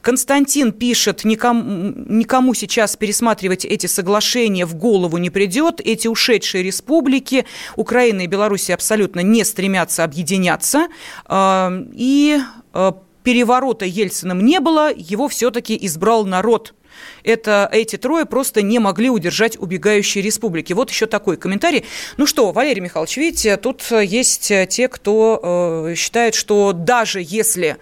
Константин 0.00 0.72
пишет, 0.72 1.24
никому, 1.24 1.92
никому 2.06 2.54
сейчас 2.54 2.96
пересматривать 2.96 3.64
эти 3.64 3.86
соглашения 3.86 4.66
в 4.66 4.74
голову 4.76 5.18
не 5.18 5.30
придет. 5.30 5.80
Эти 5.80 6.06
ушедшие 6.06 6.62
республики, 6.62 7.44
Украина 7.74 8.22
и 8.22 8.26
Белоруссия 8.26 8.74
абсолютно 8.74 9.20
не 9.20 9.44
стремятся 9.44 10.04
объединяться. 10.04 10.86
А, 11.24 11.72
и 11.92 12.38
а, 12.72 12.96
переворота 13.26 13.84
Ельциным 13.84 14.44
не 14.44 14.60
было, 14.60 14.92
его 14.94 15.26
все-таки 15.26 15.76
избрал 15.82 16.24
народ 16.24 16.74
это 17.24 17.68
эти 17.72 17.96
трое 17.96 18.24
просто 18.24 18.62
не 18.62 18.78
могли 18.78 19.10
удержать 19.10 19.58
убегающие 19.58 20.22
республики. 20.22 20.72
Вот 20.72 20.90
еще 20.90 21.06
такой 21.06 21.36
комментарий. 21.36 21.84
Ну 22.16 22.26
что, 22.26 22.52
Валерий 22.52 22.82
Михайлович, 22.82 23.16
видите, 23.16 23.56
тут 23.56 23.82
есть 23.90 24.52
те, 24.68 24.88
кто 24.88 25.86
э, 25.90 25.94
считает, 25.96 26.34
что 26.34 26.72
даже 26.72 27.20
если 27.22 27.76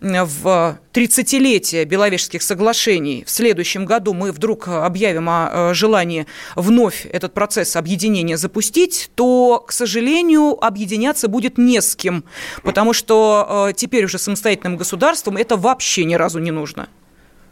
в 0.00 0.78
30-летие 0.92 1.84
Беловежских 1.84 2.42
соглашений 2.42 3.24
в 3.26 3.30
следующем 3.30 3.84
году 3.84 4.12
мы 4.12 4.32
вдруг 4.32 4.68
объявим 4.68 5.28
о 5.28 5.72
желании 5.74 6.26
вновь 6.56 7.06
этот 7.06 7.34
процесс 7.34 7.76
объединения 7.76 8.36
запустить, 8.36 9.10
то, 9.14 9.62
к 9.66 9.72
сожалению, 9.72 10.62
объединяться 10.64 11.28
будет 11.28 11.58
не 11.58 11.80
с 11.80 11.94
кем, 11.94 12.24
потому 12.62 12.92
что 12.92 13.68
э, 13.70 13.72
теперь 13.74 14.04
уже 14.04 14.18
самостоятельным 14.18 14.76
государством 14.76 15.36
это 15.36 15.56
вообще 15.56 16.04
ни 16.04 16.14
разу 16.14 16.38
не 16.38 16.50
нужно. 16.50 16.88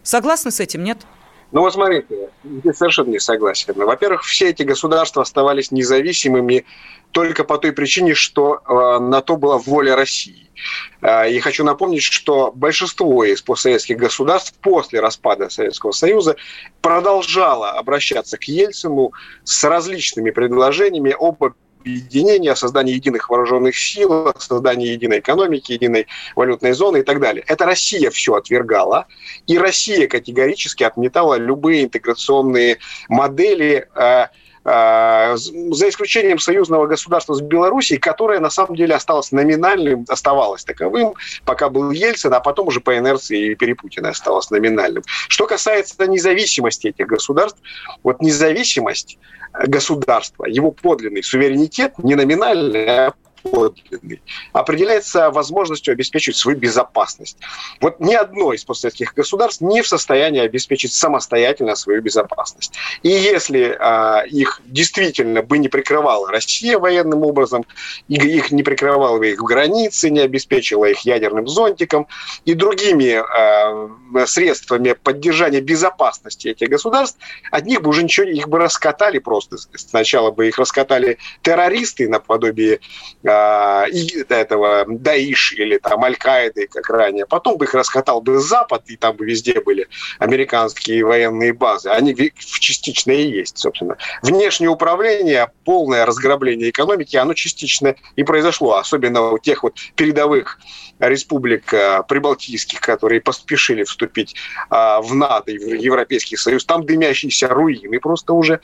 Согласны 0.08 0.50
с 0.50 0.58
этим, 0.58 0.84
нет? 0.84 0.96
Ну 1.52 1.60
вот 1.60 1.74
смотрите, 1.74 2.30
я 2.64 2.72
совершенно 2.72 3.10
не 3.10 3.18
согласен. 3.18 3.74
Во-первых, 3.76 4.22
все 4.24 4.48
эти 4.48 4.62
государства 4.62 5.20
оставались 5.20 5.70
независимыми 5.70 6.64
только 7.12 7.44
по 7.44 7.58
той 7.58 7.72
причине, 7.72 8.14
что 8.14 8.62
э, 8.66 9.00
на 9.00 9.20
то 9.20 9.36
была 9.36 9.58
воля 9.58 9.96
России. 9.96 10.48
Э, 11.02 11.30
и 11.30 11.38
хочу 11.40 11.62
напомнить, 11.62 12.02
что 12.02 12.52
большинство 12.54 13.22
из 13.22 13.42
постсоветских 13.42 13.98
государств 13.98 14.54
после 14.62 15.00
распада 15.00 15.50
Советского 15.50 15.92
Союза 15.92 16.36
продолжало 16.80 17.72
обращаться 17.72 18.38
к 18.38 18.44
Ельцину 18.44 19.12
с 19.44 19.62
различными 19.62 20.30
предложениями 20.30 21.14
об 21.18 21.44
объединения, 21.80 22.52
о 22.52 22.56
создании 22.56 22.94
единых 22.94 23.30
вооруженных 23.30 23.76
сил, 23.76 24.28
о 24.28 24.34
создании 24.38 24.88
единой 24.88 25.20
экономики, 25.20 25.72
единой 25.72 26.06
валютной 26.36 26.72
зоны 26.72 26.98
и 26.98 27.02
так 27.02 27.20
далее. 27.20 27.44
Это 27.46 27.66
Россия 27.66 28.10
все 28.10 28.34
отвергала, 28.34 29.06
и 29.46 29.58
Россия 29.58 30.06
категорически 30.06 30.84
отметала 30.84 31.34
любые 31.36 31.84
интеграционные 31.84 32.78
модели 33.08 33.88
э, 33.94 34.26
за 34.68 35.88
исключением 35.88 36.38
союзного 36.38 36.86
государства 36.86 37.34
с 37.34 37.40
Белоруссией, 37.40 37.98
которое 37.98 38.40
на 38.40 38.50
самом 38.50 38.76
деле 38.76 38.94
осталось 38.94 39.32
номинальным, 39.32 40.04
оставалось 40.08 40.64
таковым, 40.64 41.14
пока 41.44 41.68
был 41.68 41.90
Ельцин, 41.90 42.34
а 42.34 42.40
потом 42.40 42.68
уже 42.68 42.80
по 42.80 42.96
инерции 42.96 43.52
и 43.52 43.54
Перепутина 43.54 44.10
осталось 44.10 44.50
номинальным. 44.50 45.02
Что 45.28 45.46
касается 45.46 46.06
независимости 46.06 46.88
этих 46.88 47.06
государств, 47.06 47.58
вот 48.02 48.20
независимость 48.20 49.18
государства, 49.52 50.44
его 50.44 50.70
подлинный 50.70 51.22
суверенитет, 51.22 51.94
не 51.98 52.14
номинальный, 52.14 53.06
а 53.06 53.14
подлинный, 53.42 54.22
определяется 54.52 55.30
возможностью 55.30 55.92
обеспечить 55.92 56.36
свою 56.36 56.58
безопасность. 56.58 57.38
Вот 57.80 58.00
ни 58.00 58.14
одно 58.14 58.52
из 58.52 58.64
постсоветских 58.64 59.14
государств 59.14 59.60
не 59.60 59.82
в 59.82 59.88
состоянии 59.88 60.40
обеспечить 60.40 60.92
самостоятельно 60.92 61.74
свою 61.74 62.02
безопасность. 62.02 62.74
И 63.02 63.08
если 63.08 63.76
а, 63.78 64.22
их 64.22 64.60
действительно 64.66 65.42
бы 65.42 65.58
не 65.58 65.68
прикрывала 65.68 66.30
Россия 66.30 66.78
военным 66.78 67.22
образом, 67.22 67.64
и 68.08 68.14
их 68.14 68.50
не 68.50 68.62
прикрывала 68.62 69.18
бы 69.18 69.30
их 69.30 69.38
границы, 69.38 70.10
не 70.10 70.20
обеспечила 70.20 70.84
их 70.84 71.00
ядерным 71.00 71.48
зонтиком 71.48 72.06
и 72.44 72.54
другими 72.54 73.14
а, 73.16 74.26
средствами 74.26 74.92
поддержания 74.92 75.60
безопасности 75.60 76.48
этих 76.48 76.68
государств, 76.68 77.18
от 77.50 77.66
них 77.66 77.82
бы 77.82 77.90
уже 77.90 78.02
ничего, 78.02 78.26
их 78.26 78.48
бы 78.48 78.58
раскатали 78.58 79.18
просто. 79.18 79.56
Сначала 79.74 80.30
бы 80.30 80.48
их 80.48 80.58
раскатали 80.58 81.18
террористы 81.42 82.08
наподобие 82.08 82.80
а, 83.26 83.37
этого 84.28 84.84
Даиш 84.88 85.52
или 85.52 85.78
там 85.78 86.04
Аль-Каиды, 86.04 86.68
как 86.68 86.88
ранее. 86.90 87.26
Потом 87.26 87.56
бы 87.56 87.64
их 87.64 87.74
раскатал 87.74 88.20
бы 88.20 88.38
Запад, 88.38 88.84
и 88.86 88.96
там 88.96 89.16
бы 89.16 89.26
везде 89.26 89.60
были 89.60 89.88
американские 90.18 91.04
военные 91.04 91.52
базы. 91.52 91.90
Они 91.90 92.14
частично 92.38 93.12
и 93.12 93.28
есть, 93.28 93.58
собственно. 93.58 93.96
Внешнее 94.22 94.70
управление, 94.70 95.50
полное 95.64 96.06
разграбление 96.06 96.70
экономики, 96.70 97.16
оно 97.16 97.34
частично 97.34 97.94
и 98.16 98.24
произошло, 98.24 98.76
особенно 98.76 99.32
у 99.32 99.38
тех 99.38 99.62
вот 99.62 99.74
передовых 99.94 100.58
республик 100.98 101.72
э, 101.72 102.02
прибалтийских, 102.08 102.80
которые 102.80 103.20
поспешили 103.20 103.84
вступить 103.84 104.34
э, 104.70 104.74
в 105.00 105.14
НАТО 105.14 105.52
и 105.52 105.58
в 105.58 105.80
Европейский 105.80 106.36
Союз. 106.36 106.64
Там 106.64 106.84
дымящиеся 106.84 107.48
руины 107.48 108.00
просто 108.00 108.32
уже 108.32 108.60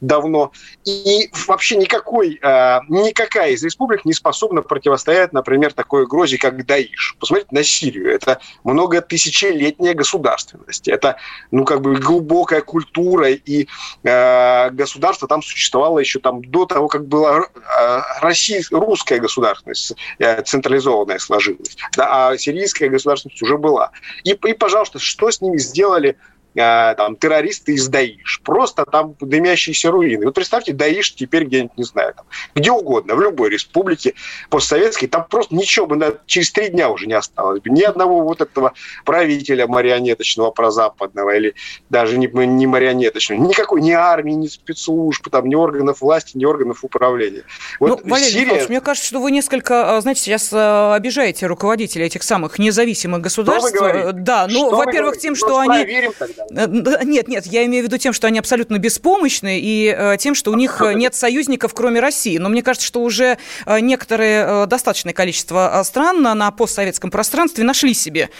давно. 0.00 0.52
И 0.84 1.30
вообще 1.46 1.76
никакой, 1.76 2.40
никакая 2.88 3.50
из 3.50 3.62
республик 3.62 4.04
не 4.06 4.14
способна 4.14 4.62
противостоять, 4.62 5.32
например, 5.32 5.72
такой 5.72 6.04
угрозе, 6.04 6.38
как 6.38 6.64
Даиш. 6.64 7.16
Посмотрите 7.20 7.48
на 7.50 7.62
Сирию. 7.62 8.14
Это 8.14 8.40
многотысячелетняя 8.64 9.94
государственность. 9.94 10.88
Это, 10.88 11.16
ну, 11.50 11.64
как 11.64 11.82
бы 11.82 11.96
глубокая 11.96 12.62
культура, 12.62 13.30
и 13.30 13.66
э, 14.04 14.70
государство 14.70 15.28
там 15.28 15.42
существовало 15.42 15.98
еще 15.98 16.20
там 16.20 16.42
до 16.42 16.64
того, 16.66 16.88
как 16.88 17.06
была 17.06 17.40
э, 17.40 18.00
Россия, 18.20 18.62
русская 18.70 19.18
государственность 19.18 19.92
э, 20.18 20.42
централизованная 20.42 21.18
сложилась 21.18 21.76
да, 21.96 22.30
а 22.30 22.38
сирийская 22.38 22.88
государственность 22.88 23.42
уже 23.42 23.56
была. 23.58 23.90
И, 24.24 24.30
и, 24.30 24.52
пожалуйста, 24.52 24.98
что 24.98 25.30
с 25.30 25.40
ними 25.40 25.58
сделали 25.58 26.16
там, 26.56 27.16
террористы 27.16 27.74
из 27.74 27.88
Даиш. 27.88 28.40
Просто 28.42 28.84
там 28.86 29.14
дымящиеся 29.20 29.90
руины. 29.90 30.24
Вот 30.24 30.34
представьте, 30.34 30.72
Даиш 30.72 31.14
теперь 31.14 31.44
где-нибудь, 31.44 31.76
не 31.76 31.84
знаю, 31.84 32.14
там, 32.14 32.24
где 32.54 32.70
угодно, 32.70 33.14
в 33.14 33.20
любой 33.20 33.50
республике 33.50 34.14
постсоветской, 34.48 35.08
там 35.08 35.26
просто 35.28 35.54
ничего 35.54 35.86
бы 35.86 35.96
на, 35.96 36.14
через 36.26 36.50
три 36.50 36.68
дня 36.68 36.88
уже 36.88 37.06
не 37.06 37.12
осталось. 37.12 37.60
Ни 37.64 37.82
одного 37.82 38.22
вот 38.22 38.40
этого 38.40 38.72
правителя 39.04 39.66
марионеточного 39.66 40.50
прозападного 40.50 41.36
или 41.36 41.54
даже 41.90 42.16
не, 42.16 42.26
не 42.26 42.66
марионеточного. 42.66 43.40
Никакой 43.40 43.82
ни 43.82 43.92
армии, 43.92 44.32
ни 44.32 44.46
спецслужб, 44.46 45.28
там, 45.30 45.48
ни 45.48 45.54
органов 45.54 46.00
власти, 46.00 46.36
ни 46.36 46.44
органов 46.44 46.84
управления. 46.84 47.44
Вот 47.80 48.04
ну, 48.04 48.10
Валерий 48.12 48.32
Сирия... 48.32 48.66
Мне 48.68 48.80
кажется, 48.80 49.08
что 49.08 49.20
вы 49.20 49.30
несколько, 49.30 49.96
а, 49.96 50.00
знаете, 50.00 50.22
сейчас 50.22 50.50
а, 50.52 50.94
обижаете 50.94 51.46
руководителей 51.46 52.06
этих 52.06 52.22
самых 52.22 52.58
независимых 52.58 53.20
государств. 53.20 53.76
Да, 54.14 54.46
ну, 54.48 54.70
во-первых, 54.70 55.18
тем, 55.18 55.34
что 55.34 55.48
ну, 55.48 55.58
они... 55.58 56.10
Тогда. 56.18 56.45
Э, 56.50 56.66
нет, 57.04 57.28
нет, 57.28 57.46
я 57.46 57.64
имею 57.66 57.84
в 57.84 57.86
виду 57.86 57.98
тем, 57.98 58.12
что 58.12 58.26
они 58.26 58.38
абсолютно 58.38 58.78
беспомощны, 58.78 59.58
и 59.60 59.94
э, 59.96 60.16
тем, 60.18 60.34
что 60.34 60.52
у 60.52 60.54
них 60.54 60.80
э, 60.80 60.94
нет 60.94 61.14
союзников, 61.14 61.74
кроме 61.74 62.00
России. 62.00 62.38
Но 62.38 62.48
мне 62.48 62.62
кажется, 62.62 62.86
что 62.86 63.02
уже 63.02 63.38
некоторые, 63.66 64.66
достаточное 64.66 65.12
количество 65.12 65.82
стран 65.84 66.22
на 66.22 66.50
постсоветском 66.50 67.10
пространстве 67.10 67.64
нашли 67.64 67.94
себе 67.94 68.30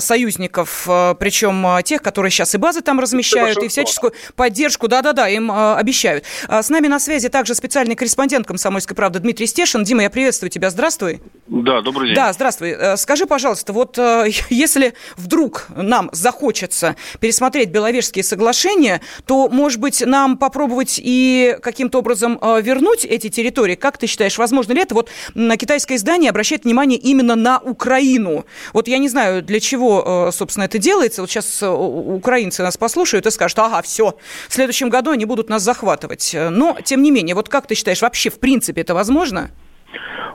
союзников, 0.00 0.88
причем 1.18 1.82
тех, 1.82 2.02
которые 2.02 2.30
сейчас 2.30 2.54
и 2.54 2.58
базы 2.58 2.80
там 2.80 3.00
размещают, 3.00 3.62
и 3.62 3.68
всяческую 3.68 4.12
поддержку, 4.36 4.88
да-да-да, 4.88 5.28
им 5.28 5.50
обещают. 5.50 6.24
С 6.48 6.68
нами 6.68 6.88
на 6.88 6.98
связи 6.98 7.28
также 7.28 7.54
специальный 7.54 7.94
корреспондент 7.94 8.46
«Комсомольской 8.46 8.96
правды» 8.96 9.18
Дмитрий 9.18 9.46
Стешин. 9.46 9.84
Дима, 9.84 10.02
я 10.02 10.10
приветствую 10.10 10.50
тебя, 10.50 10.70
здравствуй. 10.70 11.20
Да, 11.46 11.80
добрый 11.82 12.08
день. 12.08 12.16
Да, 12.16 12.32
здравствуй. 12.32 12.76
Скажи, 12.96 13.26
пожалуйста, 13.26 13.72
вот 13.72 13.98
если 14.50 14.94
вдруг 15.16 15.66
нам 15.74 16.10
захочется 16.12 16.96
пересмотреть 17.30 17.70
Беловежские 17.70 18.24
соглашения, 18.24 19.00
то, 19.24 19.48
может 19.48 19.78
быть, 19.78 20.04
нам 20.04 20.36
попробовать 20.36 21.00
и 21.00 21.56
каким-то 21.62 22.00
образом 22.00 22.40
э, 22.42 22.60
вернуть 22.60 23.04
эти 23.04 23.28
территории? 23.28 23.76
Как 23.76 23.98
ты 23.98 24.08
считаешь, 24.08 24.36
возможно 24.36 24.72
ли 24.72 24.80
это? 24.80 24.96
Вот 24.96 25.10
на 25.34 25.56
китайское 25.56 25.96
издание 25.96 26.30
обращает 26.30 26.64
внимание 26.64 26.98
именно 26.98 27.36
на 27.36 27.60
Украину. 27.60 28.46
Вот 28.72 28.88
я 28.88 28.98
не 28.98 29.08
знаю, 29.08 29.44
для 29.44 29.60
чего, 29.60 30.26
э, 30.28 30.32
собственно, 30.32 30.64
это 30.64 30.78
делается. 30.78 31.20
Вот 31.20 31.30
сейчас 31.30 31.62
э, 31.62 31.68
украинцы 31.68 32.64
нас 32.64 32.76
послушают 32.76 33.26
и 33.26 33.30
скажут, 33.30 33.60
ага, 33.60 33.80
все, 33.82 34.16
в 34.48 34.52
следующем 34.52 34.88
году 34.88 35.12
они 35.12 35.24
будут 35.24 35.48
нас 35.48 35.62
захватывать. 35.62 36.34
Но, 36.34 36.78
тем 36.82 37.00
не 37.00 37.12
менее, 37.12 37.36
вот 37.36 37.48
как 37.48 37.68
ты 37.68 37.76
считаешь, 37.76 38.02
вообще, 38.02 38.30
в 38.30 38.40
принципе, 38.40 38.80
это 38.80 38.92
возможно? 38.92 39.52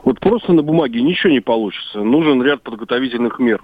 Вот 0.02 0.18
просто 0.20 0.54
на 0.54 0.62
бумаге 0.62 1.02
ничего 1.02 1.30
не 1.30 1.40
получится. 1.40 2.00
Нужен 2.00 2.42
ряд 2.42 2.62
подготовительных 2.62 3.38
мер. 3.38 3.62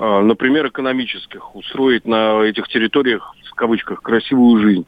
А, 0.00 0.22
например, 0.22 0.66
экономических, 0.68 1.54
устроить 1.54 2.06
на 2.06 2.42
этих 2.42 2.68
территориях, 2.68 3.34
в 3.50 3.54
кавычках, 3.54 4.00
красивую 4.00 4.62
жизнь 4.62 4.86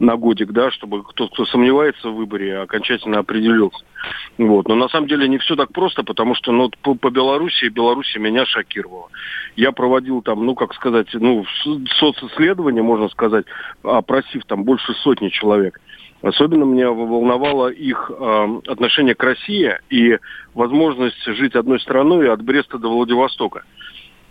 на 0.00 0.16
годик, 0.16 0.50
да, 0.50 0.72
чтобы 0.72 1.04
тот, 1.14 1.32
кто 1.32 1.46
сомневается 1.46 2.08
в 2.08 2.16
выборе, 2.16 2.58
окончательно 2.58 3.20
определился. 3.20 3.84
Вот. 4.36 4.66
Но 4.68 4.74
на 4.74 4.88
самом 4.88 5.06
деле 5.06 5.28
не 5.28 5.38
все 5.38 5.54
так 5.54 5.72
просто, 5.72 6.02
потому 6.02 6.34
что 6.34 6.50
ну, 6.50 6.70
по, 6.82 6.96
по 6.96 7.10
Беларуси, 7.10 7.68
Беларуси 7.68 8.18
меня 8.18 8.46
шокировала. 8.46 9.08
Я 9.54 9.70
проводил 9.70 10.22
там, 10.22 10.44
ну, 10.44 10.56
как 10.56 10.74
сказать, 10.74 11.06
ну, 11.12 11.44
социсследование, 11.98 12.82
можно 12.82 13.08
сказать, 13.10 13.46
опросив 13.84 14.44
там 14.44 14.64
больше 14.64 14.92
сотни 14.94 15.28
человек. 15.28 15.80
Особенно 16.20 16.64
меня 16.64 16.90
волновало 16.90 17.68
их 17.68 18.10
э, 18.10 18.60
отношение 18.66 19.14
к 19.14 19.22
России 19.22 19.78
и 19.88 20.18
возможность 20.52 21.24
жить 21.24 21.54
одной 21.54 21.78
страной 21.78 22.32
от 22.32 22.42
Бреста 22.42 22.78
до 22.78 22.88
Владивостока. 22.88 23.62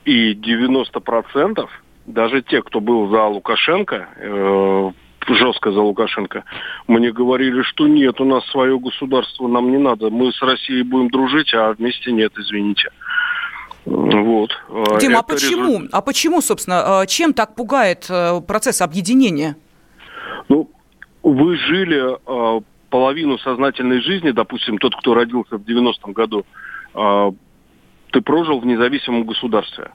И 0.08 0.36
90% 0.36 1.67
даже 2.06 2.41
те, 2.41 2.62
кто 2.62 2.80
был 2.80 3.10
за 3.10 3.26
Лукашенко, 3.26 4.08
э, 4.15 4.91
жестко 5.28 5.74
за 5.74 5.82
Лукашенко, 5.82 6.46
мне 6.88 7.12
говорили, 7.12 7.62
что 7.63 7.89
нет, 7.89 8.22
у 8.22 8.24
нас 8.24 8.48
свое 8.48 8.80
государство, 8.80 9.50
нам 9.50 9.70
не 9.70 9.78
надо, 9.78 10.10
мы 10.10 10.32
с 10.32 10.41
Россией 10.41 10.84
будем 10.84 11.10
дружить, 11.10 11.54
а 11.54 11.74
вместе 11.74 12.13
нет, 12.13 12.32
извините. 12.38 12.89
Вот. 13.84 14.52
Дима, 15.02 15.20
а 15.20 15.24
почему? 15.24 15.74
Результ... 15.74 15.89
А 15.93 16.02
почему, 16.02 16.39
собственно, 16.39 17.02
э, 17.04 17.08
чем 17.08 17.34
так 17.34 17.56
пугает 17.56 18.08
э, 18.10 18.39
процесс 18.48 18.82
объединения? 18.82 19.58
Ну, 20.48 20.72
вы 21.22 21.58
жили 21.58 22.15
э, 22.15 22.62
половину 22.89 23.38
сознательной 23.39 24.00
жизни, 24.00 24.32
допустим, 24.32 24.78
тот, 24.78 24.96
кто 24.96 25.13
родился 25.13 25.58
в 25.58 25.63
90-м 25.63 26.13
году, 26.13 26.46
ты 28.18 28.22
прожил 28.22 28.60
в 28.60 28.66
независимом 28.66 29.26
государстве. 29.26 29.92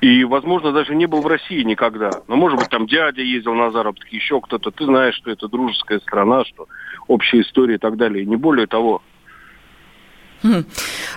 И, 0.00 0.24
возможно, 0.24 0.72
даже 0.72 0.94
не 0.94 1.04
был 1.04 1.20
в 1.20 1.26
России 1.26 1.62
никогда. 1.64 2.22
Но, 2.28 2.36
может 2.36 2.58
быть, 2.58 2.70
там 2.70 2.86
дядя 2.86 3.20
ездил 3.20 3.52
на 3.52 3.70
заработки, 3.70 4.14
еще 4.14 4.40
кто-то. 4.40 4.70
Ты 4.70 4.86
знаешь, 4.86 5.16
что 5.16 5.30
это 5.30 5.46
дружеская 5.46 5.98
страна, 5.98 6.46
что 6.46 6.66
общая 7.08 7.42
история 7.42 7.74
и 7.74 7.78
так 7.78 7.98
далее. 7.98 8.24
И 8.24 8.26
не 8.26 8.36
более 8.36 8.66
того. 8.66 9.02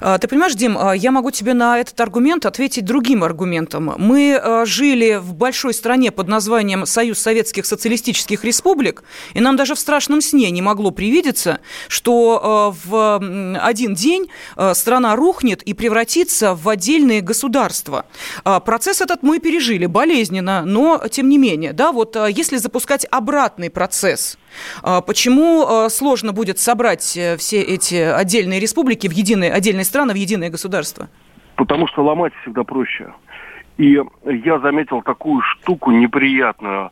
А, 0.02 0.18
ты 0.18 0.28
понимаешь, 0.28 0.56
Дим, 0.56 0.78
а, 0.78 0.94
я 0.96 1.12
могу 1.12 1.32
тебе 1.32 1.54
на 1.54 1.80
этот 1.80 2.00
аргумент 2.00 2.46
ответить 2.46 2.86
другим 2.86 3.24
аргументом. 3.24 3.94
Мы 3.98 4.36
а, 4.36 4.66
жили 4.66 5.20
в 5.22 5.34
большой 5.34 5.74
стране 5.74 6.12
под 6.12 6.28
названием 6.28 6.86
Союз 6.86 7.20
Советских 7.20 7.66
Социалистических 7.66 8.44
Республик, 8.44 9.04
и 9.34 9.40
нам 9.40 9.56
даже 9.56 9.76
в 9.76 9.80
страшном 9.80 10.22
сне 10.22 10.50
не 10.52 10.62
могло 10.62 10.92
привидеться, 10.92 11.60
что 11.88 12.76
в 12.86 13.22
один 13.62 13.94
день 13.94 14.30
страна 14.74 15.16
рухнет 15.16 15.62
и 15.64 15.74
превратится 15.74 16.56
в 16.56 16.68
отдельные 16.70 17.22
государства. 17.22 18.06
Процесс 18.44 19.02
этот 19.02 19.24
мы 19.24 19.40
пережили 19.40 19.86
болезненно, 19.86 20.64
но 20.66 21.04
тем 21.10 21.30
не 21.30 21.38
менее, 21.38 21.74
да, 21.74 21.92
вот 21.92 22.18
если 22.30 22.58
запускать 22.58 23.06
обратный 23.10 23.70
процесс, 23.70 24.38
почему 25.06 25.88
сложно 25.90 26.34
будет 26.34 26.60
собрать 26.60 27.18
э, 27.18 27.38
все 27.38 27.62
эти 27.62 27.96
отдельные 27.96 28.60
республики 28.60 29.08
в 29.08 29.12
единые, 29.12 29.52
отдельные 29.52 29.86
страны 29.86 30.14
в 30.14 30.18
единое 30.18 30.50
государство? 30.50 31.10
Потому 31.56 31.88
что 31.88 32.04
ломать 32.04 32.34
всегда 32.42 32.64
проще. 32.64 33.14
И 33.78 34.02
я 34.26 34.60
заметил 34.60 35.02
такую 35.02 35.42
штуку 35.42 35.92
неприятную. 35.92 36.92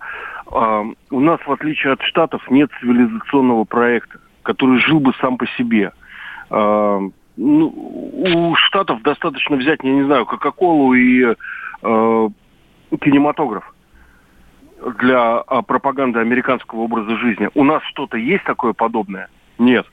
А, 0.52 0.86
у 1.12 1.20
нас, 1.20 1.40
в 1.46 1.52
отличие 1.52 1.94
от 1.94 2.02
Штатов, 2.02 2.42
нет 2.50 2.70
цивилизационного 2.80 3.66
проекта, 3.66 4.20
который 4.44 4.80
жил 4.80 5.00
бы 5.00 5.14
сам 5.20 5.38
по 5.38 5.48
себе. 5.58 5.92
А, 6.50 7.00
ну, 7.38 7.68
у 7.68 8.56
Штатов 8.56 9.02
достаточно 9.02 9.58
взять, 9.58 9.80
я 9.84 9.92
не 9.92 10.04
знаю, 10.04 10.26
Кока-Колу 10.26 10.94
и 10.94 11.36
кинематограф 11.82 13.72
для 15.00 15.40
пропаганды 15.68 16.20
американского 16.20 16.82
образа 16.82 17.18
жизни. 17.18 17.50
У 17.56 17.64
нас 17.64 17.84
что-то 17.84 18.18
есть 18.18 18.44
такое 18.44 18.74
подобное? 18.74 19.30
Нет. 19.58 19.86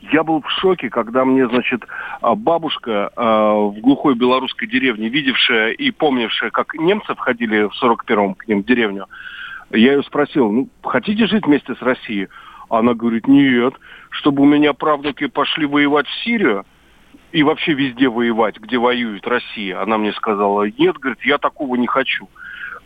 Я 0.00 0.22
был 0.22 0.40
в 0.40 0.50
шоке, 0.50 0.88
когда 0.88 1.24
мне, 1.26 1.46
значит, 1.46 1.84
а, 2.22 2.34
бабушка 2.34 3.10
э, 3.14 3.22
в 3.22 3.80
глухой 3.80 4.14
белорусской 4.14 4.66
деревне, 4.66 5.10
видевшая 5.10 5.72
и 5.72 5.90
помнившая, 5.90 6.50
как 6.50 6.72
немцы 6.74 7.14
входили 7.14 7.64
в 7.64 7.72
41-м 7.82 8.34
к 8.34 8.48
ним 8.48 8.62
в 8.62 8.64
деревню, 8.64 9.06
я 9.70 9.92
ее 9.92 10.02
спросил, 10.02 10.50
ну, 10.50 10.68
хотите 10.82 11.26
жить 11.26 11.46
вместе 11.46 11.74
с 11.74 11.82
Россией? 11.82 12.28
Она 12.70 12.94
говорит, 12.94 13.28
нет, 13.28 13.74
чтобы 14.08 14.42
у 14.42 14.46
меня 14.46 14.72
правнуки 14.72 15.26
пошли 15.26 15.66
воевать 15.66 16.06
в 16.06 16.24
Сирию 16.24 16.64
и 17.32 17.42
вообще 17.42 17.74
везде 17.74 18.08
воевать, 18.08 18.58
где 18.58 18.78
воюет 18.78 19.26
Россия. 19.26 19.82
Она 19.82 19.98
мне 19.98 20.12
сказала, 20.12 20.66
нет, 20.78 20.96
говорит, 20.96 21.22
я 21.24 21.36
такого 21.38 21.76
не 21.76 21.86
хочу. 21.86 22.28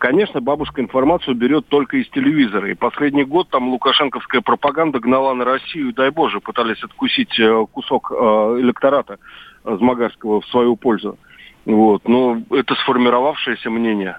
Конечно, 0.04 0.42
бабушка 0.42 0.82
информацию 0.82 1.34
берет 1.34 1.66
только 1.68 1.96
из 1.96 2.06
телевизора. 2.10 2.70
И 2.70 2.74
последний 2.74 3.24
год 3.24 3.48
там 3.48 3.70
лукашенковская 3.70 4.42
пропаганда 4.42 5.00
гнала 5.00 5.32
на 5.32 5.46
Россию, 5.46 5.94
дай 5.94 6.10
Боже, 6.10 6.40
пытались 6.40 6.84
откусить 6.84 7.40
э, 7.40 7.66
кусок 7.72 8.12
э, 8.12 8.14
электората 8.60 9.18
Змагарского 9.64 10.42
в 10.42 10.46
свою 10.48 10.76
пользу. 10.76 11.18
Вот. 11.64 12.06
Но 12.06 12.36
это 12.50 12.74
сформировавшееся 12.74 13.70
мнение. 13.70 14.18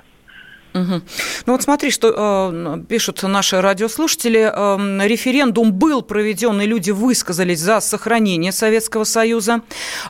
Угу. 0.76 1.02
Ну 1.46 1.54
вот 1.54 1.64
смотри, 1.64 1.90
что 1.90 2.14
э, 2.14 2.84
пишут 2.90 3.24
наши 3.24 3.62
радиослушатели. 3.62 4.52
Э, 4.54 5.08
референдум 5.08 5.72
был 5.72 6.02
проведен, 6.02 6.60
и 6.60 6.66
люди 6.66 6.92
высказались 6.92 7.60
за 7.60 7.80
сохранение 7.80 8.52
Советского 8.52 9.06
Союза. 9.06 9.62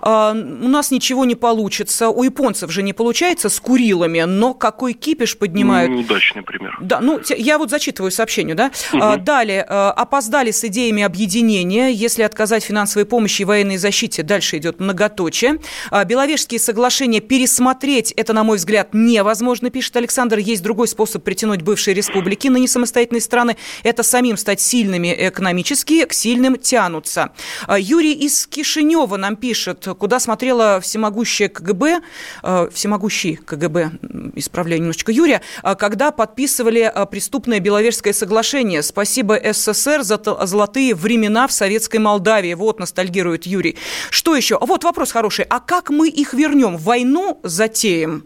Э, 0.01 0.31
у 0.31 0.67
нас 0.67 0.89
ничего 0.89 1.23
не 1.23 1.35
получится. 1.35 2.09
У 2.09 2.23
японцев 2.23 2.71
же 2.71 2.81
не 2.81 2.93
получается 2.93 3.49
с 3.49 3.59
Курилами, 3.59 4.21
но 4.21 4.55
какой 4.55 4.93
кипиш 4.93 5.37
поднимают. 5.37 5.91
Ну, 5.91 5.97
неудачный 5.97 6.41
пример. 6.41 6.75
Да, 6.81 6.99
ну 6.99 7.21
я 7.37 7.59
вот 7.59 7.69
зачитываю 7.69 8.11
сообщение, 8.11 8.55
да. 8.55 8.71
Угу. 8.91 9.17
Далее. 9.17 9.65
Э, 9.69 9.89
опоздали 9.89 10.49
с 10.49 10.63
идеями 10.63 11.03
объединения. 11.03 11.89
Если 11.89 12.23
отказать 12.23 12.63
финансовой 12.63 13.05
помощи 13.05 13.43
и 13.43 13.45
военной 13.45 13.77
защите, 13.77 14.23
дальше 14.23 14.57
идет 14.57 14.79
многоточие. 14.79 15.59
Э, 15.91 16.03
Беловежские 16.05 16.59
соглашения 16.59 17.19
пересмотреть, 17.19 18.11
это, 18.13 18.33
на 18.33 18.43
мой 18.43 18.57
взгляд, 18.57 18.89
невозможно, 18.93 19.69
пишет 19.69 19.95
Александр 19.97 20.39
есть 20.39 20.54
другой 20.61 20.87
способ 20.87 21.23
притянуть 21.23 21.61
бывшие 21.61 21.93
республики 21.93 22.47
на 22.47 22.57
несамостоятельные 22.57 23.21
страны. 23.21 23.57
Это 23.83 24.03
самим 24.03 24.37
стать 24.37 24.61
сильными 24.61 25.15
экономически, 25.17 26.05
к 26.05 26.13
сильным 26.13 26.57
тянутся. 26.57 27.31
А, 27.67 27.79
Юрий 27.79 28.13
из 28.13 28.47
Кишинева 28.47 29.17
нам 29.17 29.35
пишет, 29.35 29.87
куда 29.97 30.19
смотрела 30.19 30.79
всемогущая 30.81 31.49
КГБ, 31.49 32.01
а, 32.43 32.69
всемогущий 32.71 33.35
КГБ, 33.35 33.91
исправляю 34.35 34.81
немножечко 34.81 35.11
Юрия, 35.11 35.41
а, 35.61 35.75
когда 35.75 36.11
подписывали 36.11 36.91
преступное 37.11 37.59
Беловежское 37.59 38.13
соглашение. 38.13 38.83
Спасибо 38.83 39.39
СССР 39.43 40.03
за 40.03 40.19
золотые 40.45 40.95
времена 40.95 41.47
в 41.47 41.51
советской 41.51 41.97
Молдавии. 41.97 42.53
Вот 42.53 42.79
ностальгирует 42.79 43.45
Юрий. 43.45 43.77
Что 44.09 44.35
еще? 44.35 44.57
Вот 44.59 44.83
вопрос 44.83 45.11
хороший. 45.11 45.45
А 45.49 45.59
как 45.59 45.89
мы 45.89 46.09
их 46.09 46.33
вернем? 46.33 46.77
Войну 46.77 47.39
затеем? 47.43 48.25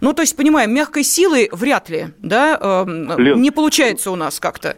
Ну, 0.00 0.12
то 0.12 0.22
есть, 0.22 0.36
понимаем, 0.36 0.72
мягкой 0.72 1.04
силой 1.04 1.48
вряд 1.52 1.88
ли, 1.90 2.06
да, 2.18 2.58
э, 2.60 2.84
Лен, 3.18 3.40
не 3.40 3.50
получается 3.50 4.10
у 4.10 4.16
нас 4.16 4.40
как-то. 4.40 4.76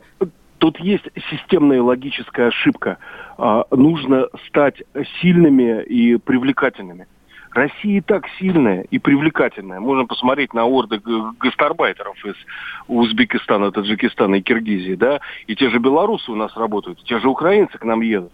Тут 0.58 0.78
есть 0.78 1.04
системная 1.28 1.82
логическая 1.82 2.48
ошибка. 2.48 2.98
А, 3.36 3.64
нужно 3.72 4.28
стать 4.46 4.82
сильными 5.20 5.82
и 5.82 6.16
привлекательными. 6.18 7.06
Россия 7.50 7.98
и 7.98 8.00
так 8.00 8.24
сильная 8.38 8.82
и 8.82 8.98
привлекательная. 8.98 9.80
Можно 9.80 10.06
посмотреть 10.06 10.54
на 10.54 10.64
орды 10.64 11.00
гастарбайтеров 11.38 12.24
из 12.24 12.34
Узбекистана, 12.88 13.72
Таджикистана 13.72 14.36
и 14.36 14.40
Киргизии, 14.40 14.94
да, 14.94 15.20
и 15.46 15.54
те 15.54 15.68
же 15.68 15.78
белорусы 15.78 16.30
у 16.30 16.36
нас 16.36 16.56
работают, 16.56 17.02
те 17.04 17.18
же 17.18 17.28
украинцы 17.28 17.76
к 17.76 17.84
нам 17.84 18.00
едут. 18.00 18.32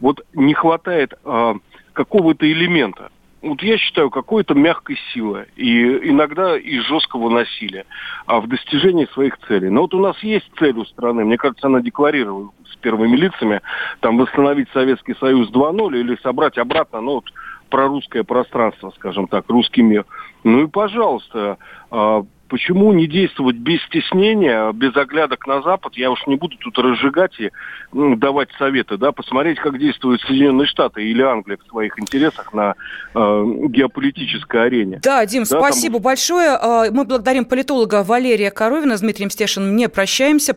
Вот 0.00 0.24
не 0.34 0.54
хватает 0.54 1.14
э, 1.24 1.54
какого-то 1.92 2.50
элемента 2.50 3.10
вот 3.42 3.62
я 3.62 3.78
считаю, 3.78 4.10
какой-то 4.10 4.54
мягкой 4.54 4.98
силы 5.12 5.46
и 5.56 5.82
иногда 6.10 6.58
и 6.58 6.78
жесткого 6.80 7.30
насилия 7.30 7.86
а 8.26 8.40
в 8.40 8.48
достижении 8.48 9.06
своих 9.06 9.38
целей. 9.48 9.70
Но 9.70 9.82
вот 9.82 9.94
у 9.94 10.00
нас 10.00 10.18
есть 10.22 10.50
цель 10.58 10.76
у 10.76 10.84
страны, 10.84 11.24
мне 11.24 11.38
кажется, 11.38 11.66
она 11.66 11.80
декларирована 11.80 12.50
с 12.70 12.76
первыми 12.76 13.16
лицами, 13.16 13.60
там 14.00 14.18
восстановить 14.18 14.68
Советский 14.72 15.14
Союз 15.14 15.50
2.0 15.50 15.98
или 15.98 16.16
собрать 16.22 16.58
обратно, 16.58 17.00
ну 17.00 17.14
вот 17.14 17.24
про 17.70 17.86
русское 17.86 18.24
пространство, 18.24 18.92
скажем 18.96 19.28
так, 19.28 19.48
русский 19.48 19.82
мир. 19.82 20.04
Ну 20.44 20.64
и, 20.64 20.66
пожалуйста, 20.66 21.56
а, 21.90 22.24
Почему 22.50 22.92
не 22.92 23.06
действовать 23.06 23.54
без 23.54 23.80
стеснения, 23.84 24.72
без 24.72 24.96
оглядок 24.96 25.46
на 25.46 25.62
Запад? 25.62 25.94
Я 25.94 26.10
уж 26.10 26.26
не 26.26 26.34
буду 26.34 26.56
тут 26.56 26.76
разжигать 26.78 27.38
и 27.38 27.52
ну, 27.92 28.16
давать 28.16 28.48
советы, 28.58 28.96
да, 28.96 29.12
посмотреть, 29.12 29.60
как 29.60 29.78
действуют 29.78 30.20
Соединенные 30.22 30.66
Штаты 30.66 31.04
или 31.04 31.22
Англия 31.22 31.58
в 31.64 31.70
своих 31.70 31.96
интересах 32.00 32.52
на 32.52 32.74
э, 33.14 33.44
геополитической 33.68 34.66
арене. 34.66 34.98
Да, 35.00 35.24
Дим, 35.26 35.44
да, 35.48 35.60
спасибо 35.60 35.94
там... 35.94 36.02
большое. 36.02 36.50
А, 36.60 36.90
мы 36.90 37.04
благодарим 37.04 37.44
политолога 37.44 38.02
Валерия 38.02 38.50
Коровина 38.50 38.96
с 38.96 39.00
Дмитрием 39.00 39.30
Стешиным. 39.30 39.76
Не 39.76 39.88
прощаемся. 39.88 40.56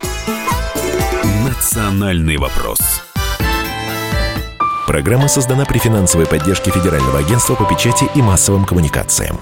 Национальный 1.46 2.38
вопрос. 2.38 2.80
Программа 4.88 5.28
создана 5.28 5.64
при 5.64 5.78
финансовой 5.78 6.26
поддержке 6.26 6.72
Федерального 6.72 7.20
агентства 7.20 7.54
по 7.54 7.64
печати 7.64 8.06
и 8.16 8.20
массовым 8.20 8.64
коммуникациям. 8.64 9.38